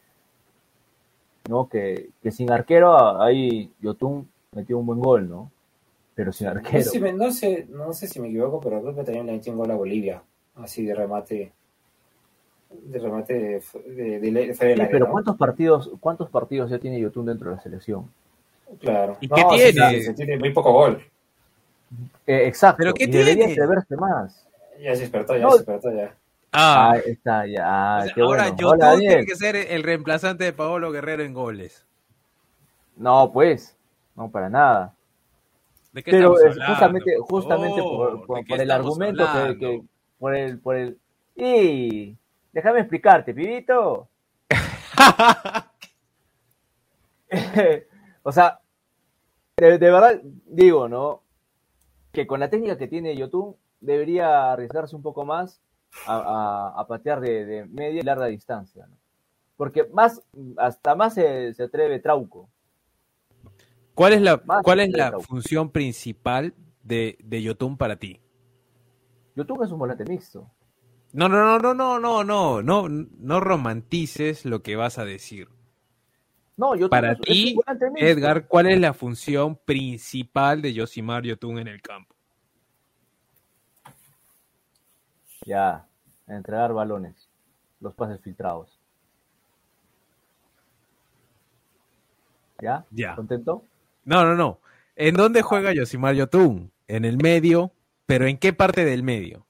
[1.48, 5.52] no que, que sin arquero ahí Yotun metió un buen gol no
[6.16, 8.82] pero sin No arquero sé, si me- no, sé, no sé si me equivoco, pero
[8.82, 10.24] creo que también le metió un gol a Bolivia.
[10.56, 11.54] Así de remate.
[12.70, 15.12] De remate de, de, de, de fuera del Sí, área, pero ¿no?
[15.14, 18.10] cuántos partidos cuántos partidos ya tiene Yotun dentro de la selección
[18.80, 19.18] Claro.
[19.22, 20.14] ¿Y No, qué tiene?
[20.14, 21.02] tiene muy poco gol.
[22.26, 23.54] Eh, exacto ¿Pero qué y debería tiene?
[23.54, 24.48] atreverse más
[24.82, 25.52] Ya se despertó, ya No.
[25.52, 26.16] se despertó, ya.
[26.60, 27.98] Ah, Ah, está ya.
[28.00, 28.58] o sea, qué ahora bueno.
[28.58, 31.86] Yotun Hola, tiene que ser el reemplazante de Paolo Guerrero en goles.
[32.96, 33.78] No, pues,
[34.15, 34.93] no para nada.
[35.93, 39.24] ¿De qué Pero es justamente, por justamente por, por- ¿De qué por el argumento
[39.60, 39.84] que,
[40.17, 40.98] por el, por el,
[41.36, 42.17] y
[42.54, 44.08] déjame explicarte, pibito.
[48.24, 48.60] o sea,
[49.58, 51.22] de, de verdad digo, ¿no?
[52.12, 55.62] Que con la técnica que tiene Yotun debería arriesgarse un poco más
[56.06, 56.15] a,
[56.76, 58.97] a- a patear de, de media y larga distancia, ¿no?
[59.58, 60.21] Porque más,
[60.58, 62.50] hasta más se, se atreve Trauco.
[63.95, 68.21] ¿Cuál es la, Más cuál es la función principal de, de Yotun para ti?
[69.36, 70.52] Yotun es un volante mixto.
[71.13, 75.50] No, no, no, no, no, no, no, no, no romantices lo que vas a decir.
[76.58, 77.56] No, Yotun Para ti.
[78.00, 82.16] Edgar, ¿cuál es la función principal de Yosimar Yotun en el campo?
[85.48, 85.88] Ya,
[86.28, 87.30] entregar balones,
[87.80, 88.82] los pases filtrados.
[92.62, 92.86] ¿Ya?
[92.92, 93.16] Ya.
[93.16, 93.64] ¿Contento?
[94.04, 94.60] No, no, no.
[94.98, 96.70] ¿En dónde juega Yosimar Yotun?
[96.90, 97.72] En el medio,
[98.06, 99.46] pero ¿en qué parte del medio?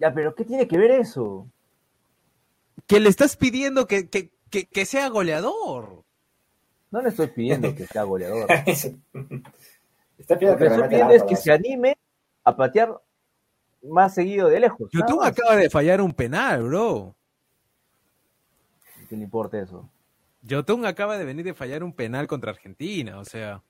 [0.00, 1.46] Ya, pero ¿qué tiene que ver eso?
[2.88, 6.02] Que le estás pidiendo que, que, que, que sea goleador.
[6.90, 8.50] No le estoy pidiendo que sea goleador.
[10.18, 11.96] Está Lo pidiendo que que estoy pidiendo es que se anime
[12.42, 13.00] a patear
[13.82, 14.90] más seguido de lejos.
[14.92, 15.28] más.
[15.28, 17.14] acaba de fallar un penal, bro.
[19.08, 19.88] ¿Qué le importa eso?
[20.42, 23.62] Yotun acaba de venir de fallar un penal contra Argentina, o sea,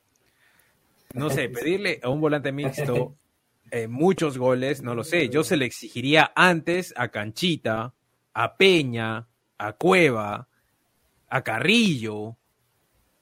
[1.15, 3.15] no sé, pedirle a un volante mixto
[3.71, 7.95] eh, muchos goles, no lo sé, yo se le exigiría antes a Canchita,
[8.35, 9.27] a Peña,
[9.59, 10.49] a Cueva,
[11.29, 12.37] a Carrillo,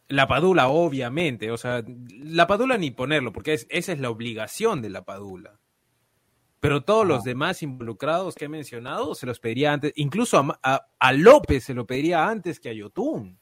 [0.09, 4.81] la Padula obviamente, o sea, la Padula ni ponerlo, porque es- esa es la obligación
[4.83, 5.59] de la Padula.
[6.67, 10.89] Pero todos los demás involucrados que he mencionado se los pediría antes, incluso a, a-
[10.99, 13.39] a López se lo pediría antes que a Yotun.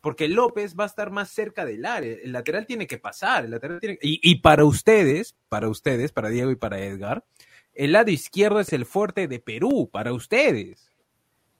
[0.00, 2.16] Porque López va a estar más cerca del área.
[2.22, 3.44] El lateral tiene que pasar.
[3.44, 7.26] El lateral tiene- y, y para ustedes, para ustedes, para Diego y para Edgar,
[7.74, 10.90] el lado izquierdo es el fuerte de Perú, para ustedes.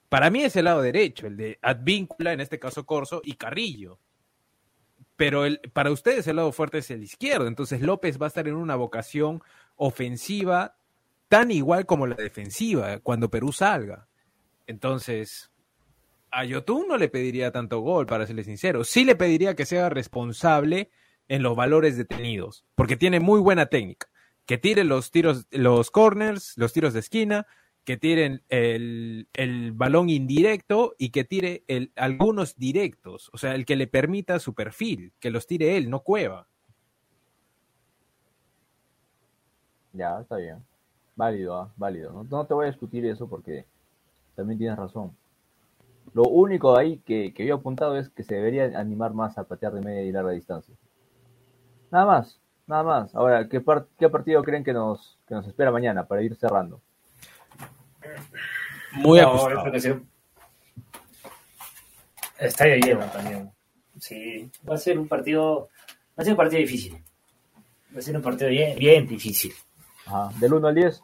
[0.09, 3.99] Para mí es el lado derecho, el de Advíncula, en este caso Corso, y Carrillo.
[5.15, 7.45] Pero el, para ustedes el lado fuerte es el izquierdo.
[7.45, 9.43] Entonces López va a estar en una vocación
[9.75, 10.77] ofensiva
[11.27, 14.07] tan igual como la defensiva cuando Perú salga.
[14.67, 15.51] Entonces,
[16.31, 18.83] a Yotun no le pediría tanto gol, para serle sincero.
[18.83, 20.89] Sí le pediría que sea responsable
[21.27, 24.07] en los valores detenidos, porque tiene muy buena técnica.
[24.45, 27.47] Que tire los tiros, los corners, los tiros de esquina,
[27.83, 33.65] que tiren el, el balón indirecto y que tire el, algunos directos, o sea, el
[33.65, 36.47] que le permita su perfil, que los tire él, no Cueva.
[39.93, 40.63] Ya, está bien.
[41.15, 42.11] Válido, ah, válido.
[42.11, 43.65] No, no te voy a discutir eso porque
[44.35, 45.15] también tienes razón.
[46.13, 49.43] Lo único ahí que, que yo he apuntado es que se debería animar más a
[49.45, 50.75] patear de media y larga distancia.
[51.91, 53.15] Nada más, nada más.
[53.15, 56.81] Ahora, ¿qué, par- qué partido creen que nos, que nos espera mañana para ir cerrando?
[58.93, 59.71] Muy No, ajustado.
[59.71, 59.89] que sí.
[62.39, 63.51] Estadio lleno también.
[63.99, 65.69] Sí, va a ser un partido,
[66.17, 67.01] va a ser un partido difícil.
[67.95, 69.53] Va a ser un partido bien, bien difícil.
[70.05, 70.29] Ajá.
[70.39, 71.03] Del 1 al 10.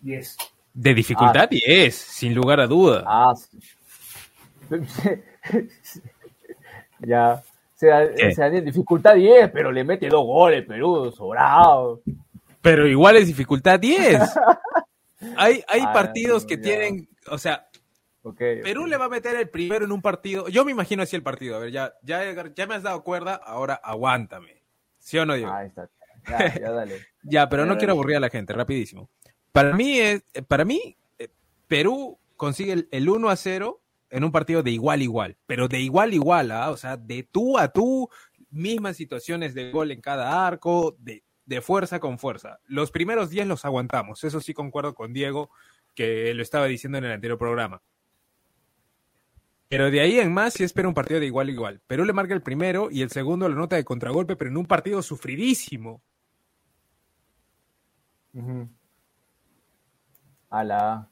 [0.00, 0.36] 10.
[0.74, 3.02] De dificultad y es, sin lugar a duda.
[3.06, 3.58] Ah, sí.
[7.00, 7.42] ya.
[7.74, 8.34] Se ¿Qué?
[8.34, 12.00] se en dificultad 10, pero le mete dos goles, Perú, sobrado.
[12.62, 14.18] Pero igual es dificultad 10.
[15.36, 16.62] Hay, hay Ah, partidos que ya.
[16.62, 17.66] tienen, o sea,
[18.22, 18.88] Ok, Perú ok.
[18.88, 20.48] le va a meter el primero en un partido.
[20.48, 21.56] Yo me imagino así el partido.
[21.56, 22.22] A ver, ya, ya,
[22.54, 24.62] ya me has dado cuerda, ahora aguántame.
[24.98, 25.50] ¿Sí o no, Diego?
[25.52, 25.88] Ahí está.
[26.28, 27.06] Ya, ya dale.
[27.28, 29.10] Ya, pero no quiero aburrir a la gente, rapidísimo.
[29.50, 31.28] Para mí, es, para mí eh,
[31.66, 35.66] Perú consigue el, el 1 a 0 en un partido de igual a igual, pero
[35.66, 36.70] de igual a igual, ¿ah?
[36.70, 38.08] o sea, de tú a tú,
[38.50, 42.60] mismas situaciones de gol en cada arco, de, de fuerza con fuerza.
[42.66, 45.50] Los primeros 10 los aguantamos, eso sí concuerdo con Diego,
[45.94, 47.82] que lo estaba diciendo en el anterior programa.
[49.68, 51.80] Pero de ahí en más sí espera un partido de igual a igual.
[51.86, 54.66] Perú le marca el primero y el segundo la nota de contragolpe, pero en un
[54.66, 56.02] partido sufridísimo.
[60.50, 61.08] Ala.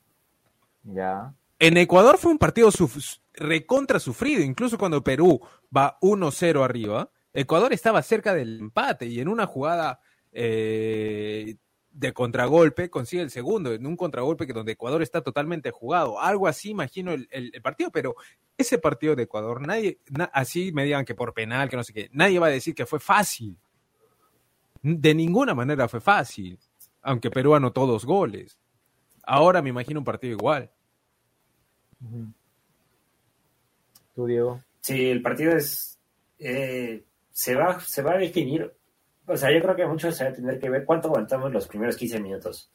[0.85, 1.35] Ya.
[1.59, 5.41] En Ecuador fue un partido suf- recontra sufrido, incluso cuando Perú
[5.75, 10.01] va 1-0 arriba, Ecuador estaba cerca del empate y en una jugada
[10.33, 11.57] eh,
[11.91, 16.21] de contragolpe consigue el segundo, en un contragolpe que donde Ecuador está totalmente jugado.
[16.21, 18.15] Algo así imagino el, el- el partido, pero
[18.59, 21.93] ese partido de Ecuador, nadie, na- así me digan que por penal, que no sé
[21.93, 23.57] qué, nadie va a decir que fue fácil.
[24.83, 26.59] De ninguna manera fue fácil,
[27.05, 28.59] aunque Perú anotó dos goles.
[29.23, 30.71] Ahora me imagino un partido igual.
[34.15, 34.61] ¿Tú, Diego?
[34.81, 35.99] Sí, el partido es.
[36.39, 37.03] eh,
[37.33, 38.73] se, va, se va a definir.
[39.27, 41.67] O sea, yo creo que mucho se va a tener que ver cuánto aguantamos los
[41.67, 42.71] primeros 15 minutos.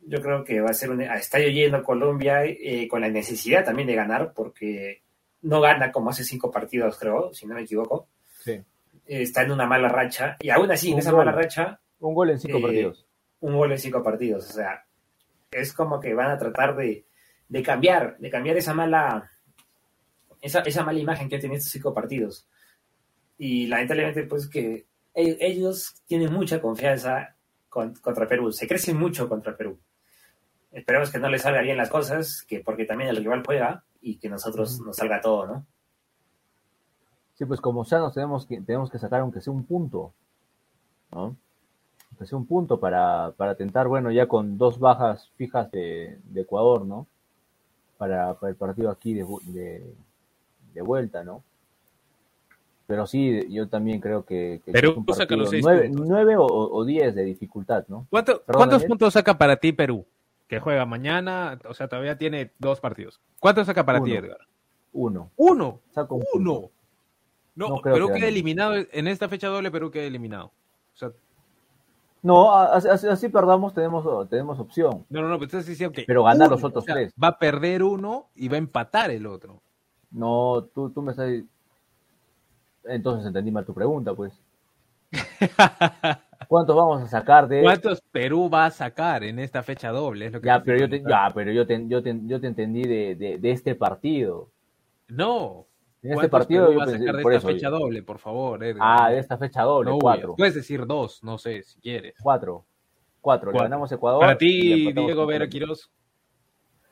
[0.00, 3.86] Yo creo que va a ser un estadio lleno Colombia eh, con la necesidad también
[3.86, 5.02] de ganar porque
[5.42, 8.08] no gana como hace cinco partidos, creo, si no me equivoco.
[8.42, 8.52] Sí.
[8.52, 8.64] Eh,
[9.06, 11.24] está en una mala racha y aún así, en esa gol.
[11.24, 13.06] mala racha, Un gol en cinco Eh, partidos.
[13.40, 14.48] Un gol en cinco partidos.
[14.50, 14.84] O sea,
[15.50, 17.06] es como que van a tratar de,
[17.48, 19.30] de cambiar, de cambiar esa mala,
[20.40, 22.48] esa, esa mala imagen que tenido estos cinco partidos.
[23.38, 27.34] Y lamentablemente, pues que ellos tienen mucha confianza
[27.68, 29.78] con- contra Perú, se crecen mucho contra Perú.
[30.72, 34.18] Esperemos que no les salga bien las cosas, que porque también el rival juega y
[34.18, 35.66] que nosotros nos salga todo, ¿no?
[37.34, 40.14] Sí, pues como sea, nos tenemos que, tenemos que sacar aunque sea un punto,
[41.10, 41.36] ¿no?
[42.24, 46.84] Sea un punto para, para tentar, bueno, ya con dos bajas fijas de, de Ecuador,
[46.84, 47.06] ¿no?
[47.96, 49.94] Para, para el partido aquí de, de,
[50.74, 51.42] de vuelta, ¿no?
[52.86, 56.08] Pero sí, yo también creo que, que Perú saca los seis nueve, puntos.
[56.08, 58.06] nueve o, o diez de dificultad, ¿no?
[58.10, 60.04] ¿Cuánto- ¿Cuántos puntos saca para ti Perú?
[60.48, 63.20] Que juega mañana, o sea, todavía tiene dos partidos.
[63.38, 64.12] ¿Cuántos saca para ti.
[64.12, 64.40] Edgar?
[64.92, 65.30] Uno.
[65.36, 65.78] Uno.
[65.92, 66.52] Saca un punto.
[66.52, 66.70] Uno.
[67.54, 69.70] No, No Perú que queda eliminado en esta fecha doble.
[69.70, 70.46] Perú queda eliminado.
[70.46, 71.12] O sea,
[72.22, 75.06] No, así, perdamos, tenemos, tenemos opción.
[75.08, 76.04] no, no, no, pero estás diciendo que.
[76.06, 77.14] Pero ganar uno, los otros o sea, tres.
[77.22, 79.62] Va a perder uno y va a empatar el otro.
[80.10, 81.30] No, tú, tú me estás...
[82.84, 84.32] Entonces entendí mal tu pregunta, pues.
[86.48, 87.62] ¿Cuántos vamos a sacar de...?
[87.62, 90.26] ¿Cuántos Perú va a sacar en esta fecha doble?
[90.26, 92.46] Es lo que Ya, pero yo te, ya, pero yo te, yo te, yo te
[92.46, 94.48] entendí de, de, de este partido.
[95.08, 95.66] No.
[96.02, 97.54] En este ¿Cuántos partido Perú yo va a sacar de por esta eso.
[97.56, 98.78] fecha doble, por favor, Edgar?
[98.82, 100.34] Ah, de esta fecha doble, No cuatro.
[100.34, 102.14] Puedes decir dos, no sé, si quieres.
[102.22, 102.64] Cuatro.
[103.20, 103.50] Cuatro.
[103.50, 103.64] Le Cuatro.
[103.68, 104.20] ganamos a Ecuador.
[104.20, 105.46] Para ti, Diego Vera.
[105.48, 105.90] Quirós.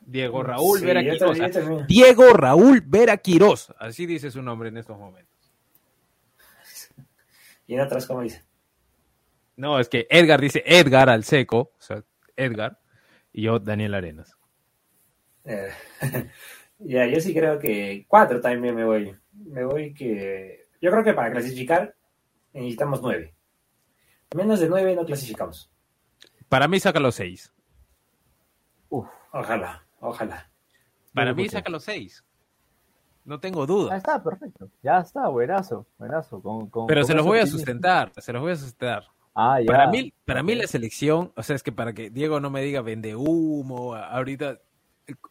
[0.01, 1.39] Diego Raúl Sí, Vera Quirós.
[1.87, 3.73] Diego Raúl Vera Quirós.
[3.79, 5.53] Así dice su nombre en estos momentos.
[7.67, 8.45] Y en otras, como dice.
[9.57, 12.05] No, es que Edgar dice Edgar al seco, o sea,
[12.37, 12.79] Edgar,
[13.33, 14.37] y yo Daniel Arenas.
[15.45, 15.69] Eh,
[16.79, 19.17] ya, yo sí creo que cuatro también me voy.
[19.33, 20.63] Me voy que.
[20.81, 21.95] Yo creo que para clasificar
[22.53, 23.35] necesitamos nueve.
[24.37, 25.71] Menos de nueve no clasificamos.
[26.49, 27.53] Para mí saca los seis.
[28.89, 30.51] Uf, Ojalá, ojalá.
[31.15, 32.25] Para mí saca los seis.
[33.25, 33.97] No tengo ya duda.
[33.97, 34.71] está, perfecto.
[34.83, 36.41] Ya está, buenazo, buenazo.
[36.41, 39.05] Con, con- Pero con se los voy a sustentar, se los voy a sustentar.
[39.35, 39.67] Ah, ya.
[39.67, 42.63] Para mí, para mí la selección, o sea, es que para que Diego no me
[42.63, 44.61] diga vende humo, ahorita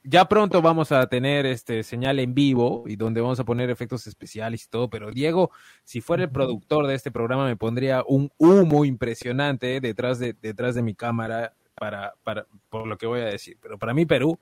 [0.04, 4.08] ya pronto vamos a tener este señal en vivo y donde vamos a poner efectos
[4.08, 5.52] especiales y todo, pero Diego,
[5.84, 10.76] si fuera el productor de este programa me pondría un humo impresionante detrás de detrás
[10.76, 14.40] de mi cámara para para por lo que voy a decir, pero para mí Perú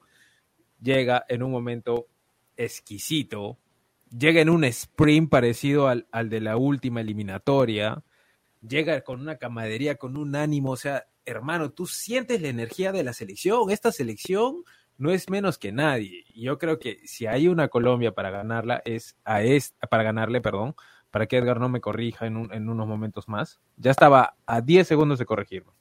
[0.81, 2.07] llega en un momento
[2.57, 3.57] exquisito,
[4.17, 8.03] llega en un sprint parecido al, al de la última eliminatoria,
[8.61, 13.03] llega con una camaradería, con un ánimo, o sea, hermano, tú sientes la energía de
[13.03, 14.63] la selección, esta selección
[14.97, 16.23] no es menos que nadie.
[16.35, 20.75] Yo creo que si hay una Colombia para ganarla, es a esta, para ganarle, perdón,
[21.11, 23.59] para que Edgar no me corrija en, un- en unos momentos más.
[23.77, 25.71] Ya estaba a 10 segundos de corregirme.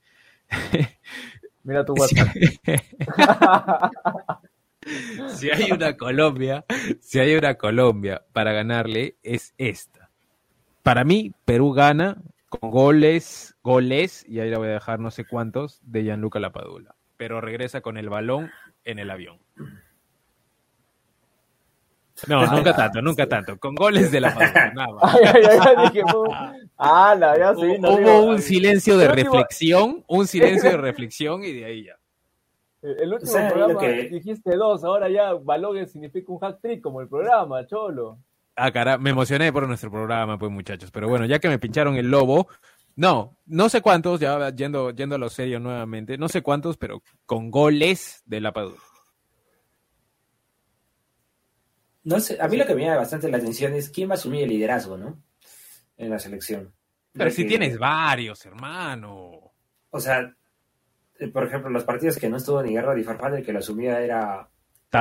[1.64, 2.28] Mira tu WhatsApp.
[5.28, 6.64] si hay una Colombia,
[7.00, 10.10] si hay una Colombia para ganarle, es esta.
[10.82, 15.24] Para mí, Perú gana con goles, goles, y ahí la voy a dejar no sé
[15.24, 16.94] cuántos, de Gianluca Lapadula.
[17.16, 18.50] Pero regresa con el balón
[18.84, 19.38] en el avión.
[22.28, 23.58] No, nunca tanto, nunca tanto.
[23.58, 24.20] Con goles de
[24.74, 25.14] nada más.
[25.14, 26.02] Ay, ay, ay, dije,
[27.36, 31.64] ya sí, no Hubo digo, un silencio de reflexión, un silencio de reflexión y de
[31.64, 31.96] ahí ya.
[32.82, 36.80] El último ¿Saben lo programa que- dijiste dos, ahora ya Balogue significa un hack trick
[36.82, 38.18] como el programa, cholo.
[38.56, 40.90] Ah, cara, me emocioné por nuestro programa, pues muchachos.
[40.92, 42.46] Pero bueno, ya que me pincharon el lobo,
[42.96, 47.02] no, no sé cuántos, ya yendo, yendo a lo serio nuevamente, no sé cuántos, pero
[47.26, 48.80] con goles de la Padula.
[52.04, 54.16] No sé, a mí lo que me llama bastante la atención es quién va a
[54.16, 55.22] asumir el liderazgo, ¿no?
[55.96, 56.74] En la selección.
[57.12, 59.52] Pero si tienes varios, hermano.
[59.90, 60.34] O sea,
[61.18, 63.60] eh, por ejemplo, los partidos que no estuvo ni Guerra ni Farfán, el que lo
[63.60, 64.48] asumía era.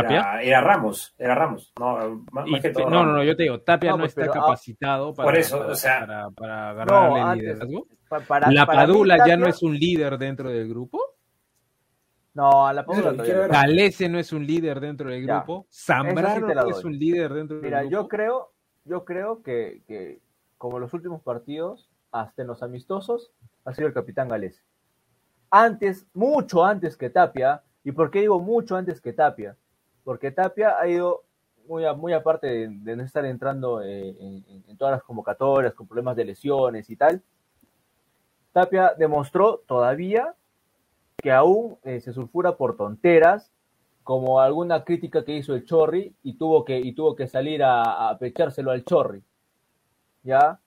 [0.01, 0.19] ¿Tapia?
[0.19, 1.73] Era, era Ramos, era Ramos.
[1.79, 2.83] No, más, Y- más que todo.
[2.85, 3.13] no, no, Ramos.
[3.15, 5.59] no, yo te digo, Tapia No, no, pues, está pero, ah, capacitado para, por eso,
[5.59, 7.87] para, o sea- para, para agarrarle el antes- liderazgo.
[8.27, 10.99] Para- ¿La para mí, Padula ya Tapia- no es un líder dentro del grupo?
[12.35, 13.13] No, a la Padula.
[13.47, 15.67] ¿Galese no es un líder dentro del grupo?
[15.69, 17.91] ¿Zambrano no es un líder dentro del Mira, grupo?
[17.91, 18.51] yo creo,
[18.85, 20.19] yo creo que, que
[20.57, 23.31] como los últimos partidos, hasta en los amistosos,
[23.65, 24.63] ha sido el capitán Gales.
[25.51, 29.55] Antes, mucho antes que Tapia, ¿y por qué digo mucho antes que Tapia?
[30.03, 31.23] Porque Tapia ha ido
[31.67, 35.73] muy, a- muy aparte de, de no estar entrando eh, en, en- todas las convocatorias
[35.73, 37.21] con problemas de lesiones y tal.
[38.51, 40.35] Tapia demostró todavía
[41.17, 43.49] que aún eh, se sulfura por tonteras,
[44.03, 48.09] como alguna crítica que hizo el Chorri y tuvo que, y tuvo que salir a,
[48.09, 49.23] a pechárselo al Chorri.
[50.23, 50.59] ¿Ya?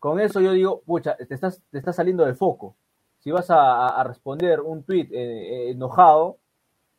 [0.00, 2.74] Con eso yo digo, pucha, te estás, te estás saliendo del foco.
[3.20, 6.38] Si vas a, a responder un tuit eh, enojado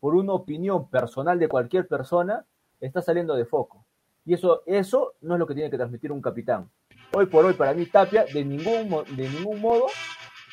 [0.02, 2.43] por una opinión personal de cualquier persona,
[2.82, 3.86] estás saliendo de foco.
[4.26, 6.70] Y eso, eso no es lo que tiene que transmitir un capitán.
[7.14, 9.86] Hoy por hoy, para mí, Tapia, de ningún, de ningún modo,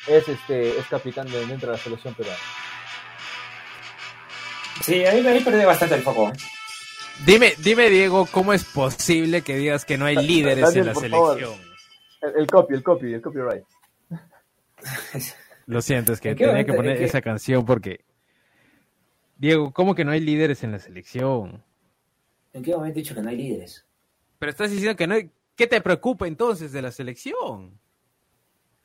[0.07, 2.39] es, este, es capitán de, dentro de la selección peruana.
[4.81, 6.31] Sí, ahí, ahí perdí bastante el foco.
[7.25, 10.95] Dime, dime, Diego, ¿cómo es posible que digas que no hay líderes Daniel, en la
[10.95, 11.53] selección?
[12.21, 13.63] El, el copy, el copy, el copyright.
[15.65, 18.05] Lo siento, es que ¿En qué tenía que poner esa canción porque.
[19.39, 21.63] Diego, ¿cómo que no hay líderes en la selección?
[22.51, 23.85] ¿En qué momento he dicho que no hay líderes?
[24.37, 25.31] Pero estás diciendo que no hay.
[25.55, 27.79] ¿Qué te preocupa entonces de la selección?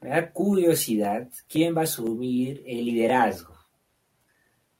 [0.00, 3.52] Me da curiosidad quién va a asumir el liderazgo.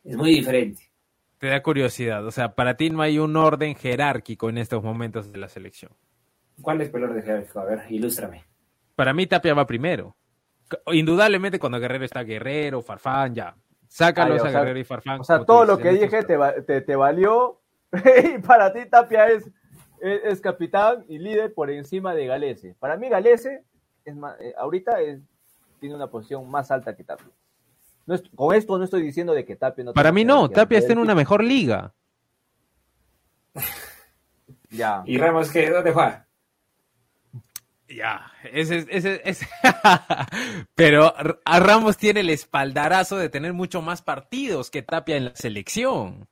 [0.04, 0.92] Es muy diferente.
[1.38, 2.24] Te da curiosidad.
[2.24, 5.90] O sea, para ti no hay un orden jerárquico en estos momentos de la selección.
[6.62, 7.58] ¿Cuál es el peor de jerárquico?
[7.58, 8.44] A ver, ilústrame.
[8.94, 10.16] Para mí Tapia va primero.
[10.92, 13.56] Indudablemente cuando Guerrero está Guerrero, Farfán, ya.
[13.94, 15.20] Sácalos a sea- Guerrero y Farfán.
[15.20, 17.60] O sea, todo lo que dije te, te, te valió.
[18.34, 19.46] y para ti, Tapia es,
[20.00, 22.74] es, es capitán y líder por encima de Galese.
[22.80, 23.62] Para mí, Galese
[24.04, 25.20] es más, eh, ahorita es,
[25.78, 27.30] tiene una posición más alta que Tapia.
[28.06, 30.78] No es- con esto no estoy diciendo de que Tapia no Para mí no, Tapia
[30.80, 31.94] está en una que- mejor liga.
[34.70, 35.04] Ya.
[35.06, 35.70] ¿Y Ramos qué?
[35.70, 36.26] ¿Dónde juega?
[37.94, 39.46] Ya, ese, ese, ese.
[40.74, 41.14] Pero
[41.44, 46.26] a Ramos tiene el espaldarazo de tener mucho más partidos que Tapia en la selección.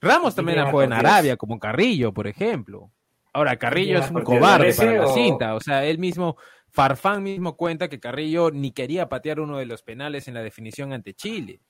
[0.00, 0.92] Ramos ¿Y también jugado en?
[0.92, 2.90] Arabia, como Carrillo, por ejemplo.
[3.32, 5.54] Ahora, Carrillo ¿Tiene es un cobarde para la cinta.
[5.54, 6.36] O sea, él mismo,
[6.70, 10.92] Farfán mismo cuenta que Carrillo ni quería patear uno de los penales en la definición
[10.92, 11.60] ante Chile.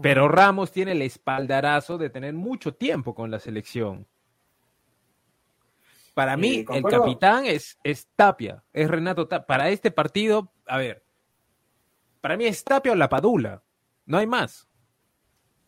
[0.00, 4.06] Pero Ramos tiene el espaldarazo de tener mucho tiempo con la selección.
[6.14, 9.46] Para Sí, mí, el capitán es, es Tapia, es Renato Tapia.
[9.46, 11.04] Para este partido, a ver,
[12.20, 13.62] para mí es Tapia o La Padula,
[14.06, 14.68] no hay más.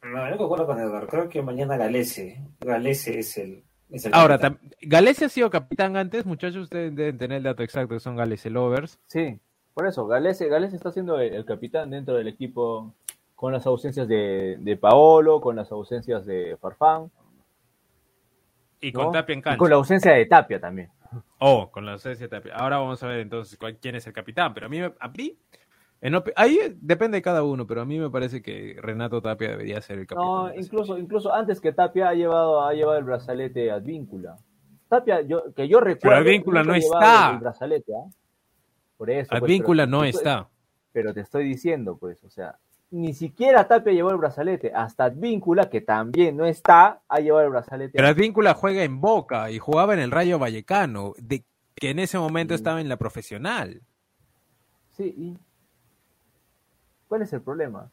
[0.02, 1.08] No, no concuerdo con Eduardo.
[1.08, 2.42] Creo que mañana Galese.
[2.60, 3.64] Galese es el.
[3.90, 7.94] Es el Ahora, Galese ha sido capitán antes, muchachos, ustedes deben tener el dato exacto,
[7.94, 8.98] que son Galese Lovers.
[9.06, 9.38] Sí,
[9.74, 12.94] por eso, Galese, Galese está siendo el, el capitán dentro del equipo
[13.40, 17.10] con las ausencias de, de Paolo, con las ausencias de Farfán.
[18.82, 19.04] Y ¿no?
[19.04, 19.56] con Tapia en Y cancha.
[19.56, 20.90] con la ausencia de Tapia también.
[21.38, 22.54] Oh, con la ausencia de Tapia.
[22.54, 24.52] Ahora vamos a ver entonces cuál- quién es el capitán.
[24.52, 25.38] Pero a mí, a mí
[26.02, 29.80] en ahí depende de cada uno, pero a mí me parece que Renato Tapia debería
[29.80, 30.26] ser el capitán.
[30.26, 34.36] No, incluso, incluso antes que Tapia ha llevado, ha llevado el brazalete a Advíncula.
[34.90, 36.18] Tapia, yo, que yo recuerdo.
[36.18, 37.30] Advíncula nunca no está.
[37.32, 38.10] El, brazalete, ¿ah?
[38.98, 39.30] Por eso.
[39.30, 40.48] pues, Advíncula pero- no pero- está.
[40.92, 42.58] Pero te estoy diciendo, pues, o sea,
[42.92, 44.72] ni siquiera Tapia llevó el brazalete.
[44.74, 47.92] Hasta Advíncula, que también no está, ha llevado el brazalete.
[47.94, 52.18] Pero Advíncula juega en Boca y jugaba en el Rayo Vallecano, de, que en ese
[52.18, 52.56] momento Sí.
[52.56, 53.80] estaba en la profesional.
[54.96, 55.38] Sí, y.
[57.08, 57.90] ¿Cuál es el problema?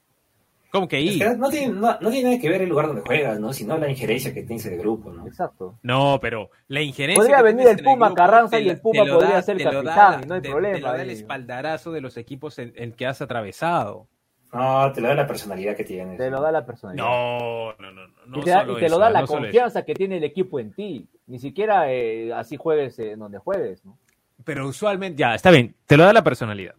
[0.72, 3.02] ¿Cómo que Es que no, tiene, no, no tiene nada que ver el lugar donde
[3.02, 3.54] juegas, ¿no?
[3.54, 5.26] Sino la injerencia que tienes del grupo, ¿no?
[5.26, 5.80] Exacto.
[5.82, 7.22] No, pero la injerencia.
[7.22, 9.58] Podría que venir el en Puma grupo Carranza te y el Puma podría da- ser
[9.64, 11.16] da capitán, no hay te- problema Te lo da el ahí.
[11.16, 14.08] espaldarazo de los equipos en, en que has atravesado.
[14.54, 16.18] No, te lo da la personalidad que tienes.
[16.18, 17.04] Te lo da la personalidad.
[17.04, 18.08] No, no, no.
[18.28, 19.34] no, y te, da- solo y te lo da la eso.
[19.34, 21.08] confianza que tiene el equipo en ti.
[21.28, 23.98] Ni siquiera eh, así juegues en donde juegues, ¿no?
[24.46, 26.76] Pero usualmente, ya, está bien, te lo da la personalidad,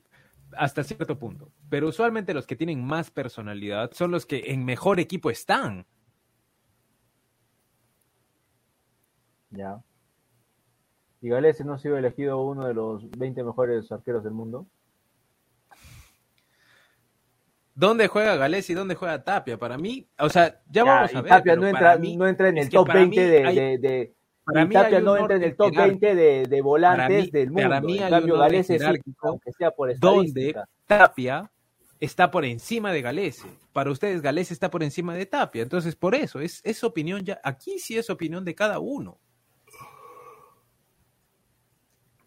[0.56, 1.50] hasta cierto punto.
[1.68, 5.84] Pero usualmente los que tienen más personalidad son los que en mejor equipo están.
[9.50, 9.80] Ya.
[11.20, 14.66] Y Galese no ha sido elegido uno de los 20 mejores arqueros del mundo.
[17.78, 19.56] ¿Dónde juega Gales y dónde juega Tapia?
[19.56, 21.30] Para mí, o sea, Ya, ya, vamos a ver.
[21.30, 23.54] Tapia no entra, mí- no entra en es el top para 20 mí de, hay-
[23.54, 24.14] de- de-
[24.44, 26.00] para mí Tapia no entra en el top jerárquico.
[26.00, 27.62] 20 de, de volantes mí- del mundo.
[27.68, 30.56] para mí en cambio, sí, jerárquico aunque sea por donde.
[30.86, 31.52] Tapia
[32.00, 33.46] está por encima de Galese.
[33.72, 35.62] Para ustedes, Galese está por encima de Tapia.
[35.62, 37.40] Entonces, por eso, es, es opinión ya.
[37.44, 39.20] Aquí sí es opinión de cada uno.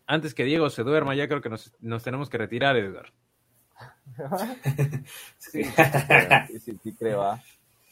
[0.07, 3.11] Antes que Diego se duerma, ya creo que nos, nos tenemos que retirar, Edgar.
[5.37, 5.73] Sí, sí,
[6.47, 7.21] sí, sí, sí creo.
[7.23, 7.39] ¿ah?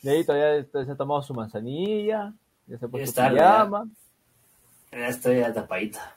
[0.01, 2.34] Dieguito ya está- se ha tomado su manzanilla,
[2.67, 3.88] ya se ha puesto está, pijama.
[4.91, 6.15] Ya estoy a tapadita.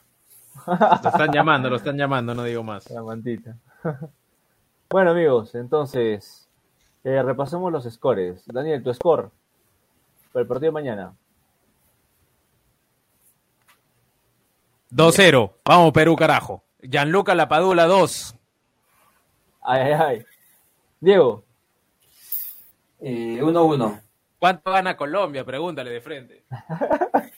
[0.67, 2.89] Lo están llamando, lo están llamando, no digo más.
[2.91, 3.57] La mantita.
[4.89, 6.47] bueno, amigos, entonces
[7.03, 8.43] eh, repasemos los scores.
[8.45, 9.31] Daniel, tu score
[10.31, 11.13] para el partido de mañana.
[14.91, 15.53] 2-0.
[15.65, 16.63] Vamos, Perú, carajo.
[16.81, 18.35] Gianluca Lapadula 2.
[19.63, 20.25] Ay, ay, ay.
[20.99, 21.43] Diego.
[22.99, 23.95] 1-1.
[23.95, 24.01] Eh,
[24.39, 25.45] ¿Cuánto gana Colombia?
[25.45, 26.43] Pregúntale de frente.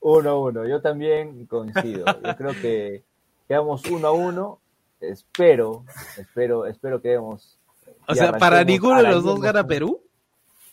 [0.00, 0.68] 1-1.
[0.68, 2.04] Yo también coincido.
[2.06, 3.04] Yo creo que
[3.46, 4.58] quedamos 1-1.
[5.00, 5.84] Espero,
[6.18, 7.58] espero, espero que demos.
[8.06, 10.02] O sea, ¿para ninguno de los dos gana Perú?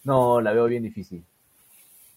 [0.03, 1.25] No, la veo bien difícil.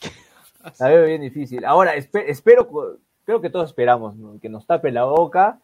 [0.79, 1.65] La veo bien difícil.
[1.65, 5.59] Ahora, espero, creo que todos esperamos que nos tape la boca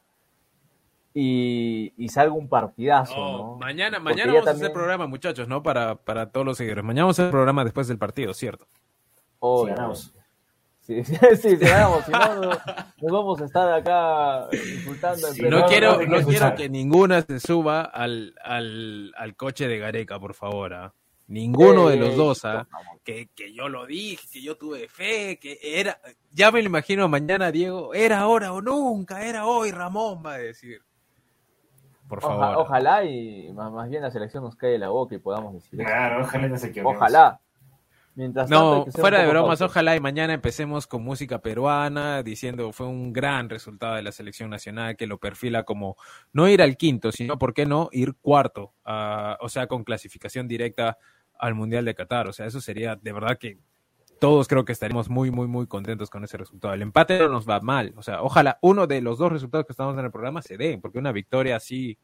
[1.19, 3.17] y, y salga un partidazo.
[3.17, 3.57] ¿no?
[3.57, 5.63] Mañana, mañana vamos a hacer programa, muchachos, ¿no?
[5.63, 6.85] Para, para todos los seguidores.
[6.85, 8.67] Mañana vamos a hacer programa después del partido, ¿cierto?
[9.41, 10.13] Oh, ganamos.
[10.87, 12.05] Sí, sí, sí, ganamos.
[12.05, 12.61] Si no, nos,
[13.01, 15.27] vamos a estar acá insultando.
[15.51, 20.35] no quiero, no quiero que ninguna se suba al, al, al coche de Gareca, por
[20.35, 20.75] favor.
[20.75, 20.95] ¿ah?
[21.27, 22.69] Ninguno de los dos, ¿ah?
[23.03, 25.99] que, que, yo lo dije, que yo tuve fe, que era,
[26.31, 30.39] ya me lo imagino mañana, Diego, era ahora o nunca, era hoy, Ramón va a
[30.39, 30.86] decir.
[32.09, 32.57] Por favor.
[32.57, 35.79] ojalá y más, bien la selección nos cae la boca y podamos decir.
[35.79, 37.41] Claro, ojalá no se Ojalá.
[38.15, 43.13] Mientras no, fuera de bromas, ojalá y mañana empecemos con música peruana, diciendo fue un
[43.13, 45.97] gran resultado de la selección nacional que lo perfila como
[46.33, 47.91] no ir al quinto, sino, ¿por qué no?
[47.93, 50.97] Ir cuarto, o sea, con clasificación directa
[51.39, 52.27] al Mundial de Qatar.
[52.27, 53.59] O sea, eso sería de verdad que
[54.21, 56.75] todos creo que estaremos muy, muy, muy contentos con ese resultado.
[56.75, 57.93] El empate no nos va mal.
[57.97, 60.81] O sea, ojalá uno de los dos resultados que estamos en el programa se den,
[60.81, 61.99] porque una victoria así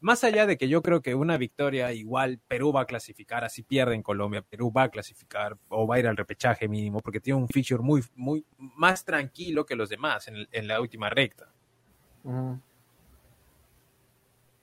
[0.00, 3.62] más allá de que yo creo que una victoria igual Perú va a clasificar, así
[3.62, 7.20] pierde en Colombia, Perú va a clasificar o va a ir al repechaje mínimo porque
[7.20, 11.52] tiene un feature muy, muy más tranquilo que los demás en, la última recta.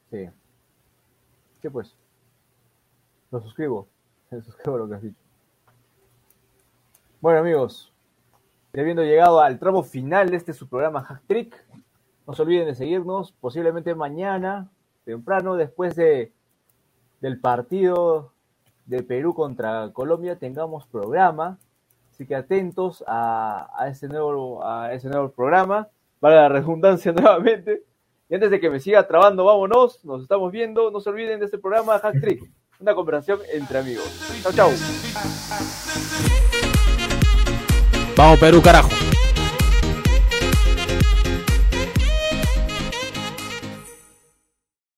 [0.09, 0.29] Sí.
[1.61, 1.97] ¿Qué pues?
[3.31, 3.89] Lo suscribo.
[4.29, 5.24] Suscribo lo que has dicho.
[7.21, 7.93] Bueno amigos,
[8.73, 11.65] habiendo llegado al tramo final de este su programa Hack Trick,
[12.27, 14.69] no se olviden de seguirnos, posiblemente mañana
[15.05, 16.33] temprano después de,
[17.21, 18.31] del partido
[18.85, 21.57] de Perú contra Colombia tengamos programa.
[22.11, 25.89] Así que atentos a, a, ese, nuevo, a ese nuevo programa,
[26.19, 27.83] para la redundancia nuevamente.
[28.29, 30.91] Y antes de que me siga trabando, vámonos, nos estamos viendo.
[30.91, 32.49] No se olviden de este programa Hack Trick,
[32.79, 34.09] una conversación entre amigos.
[34.41, 34.69] Chao, chao.
[38.15, 39.04] Vamos Perú, carajo.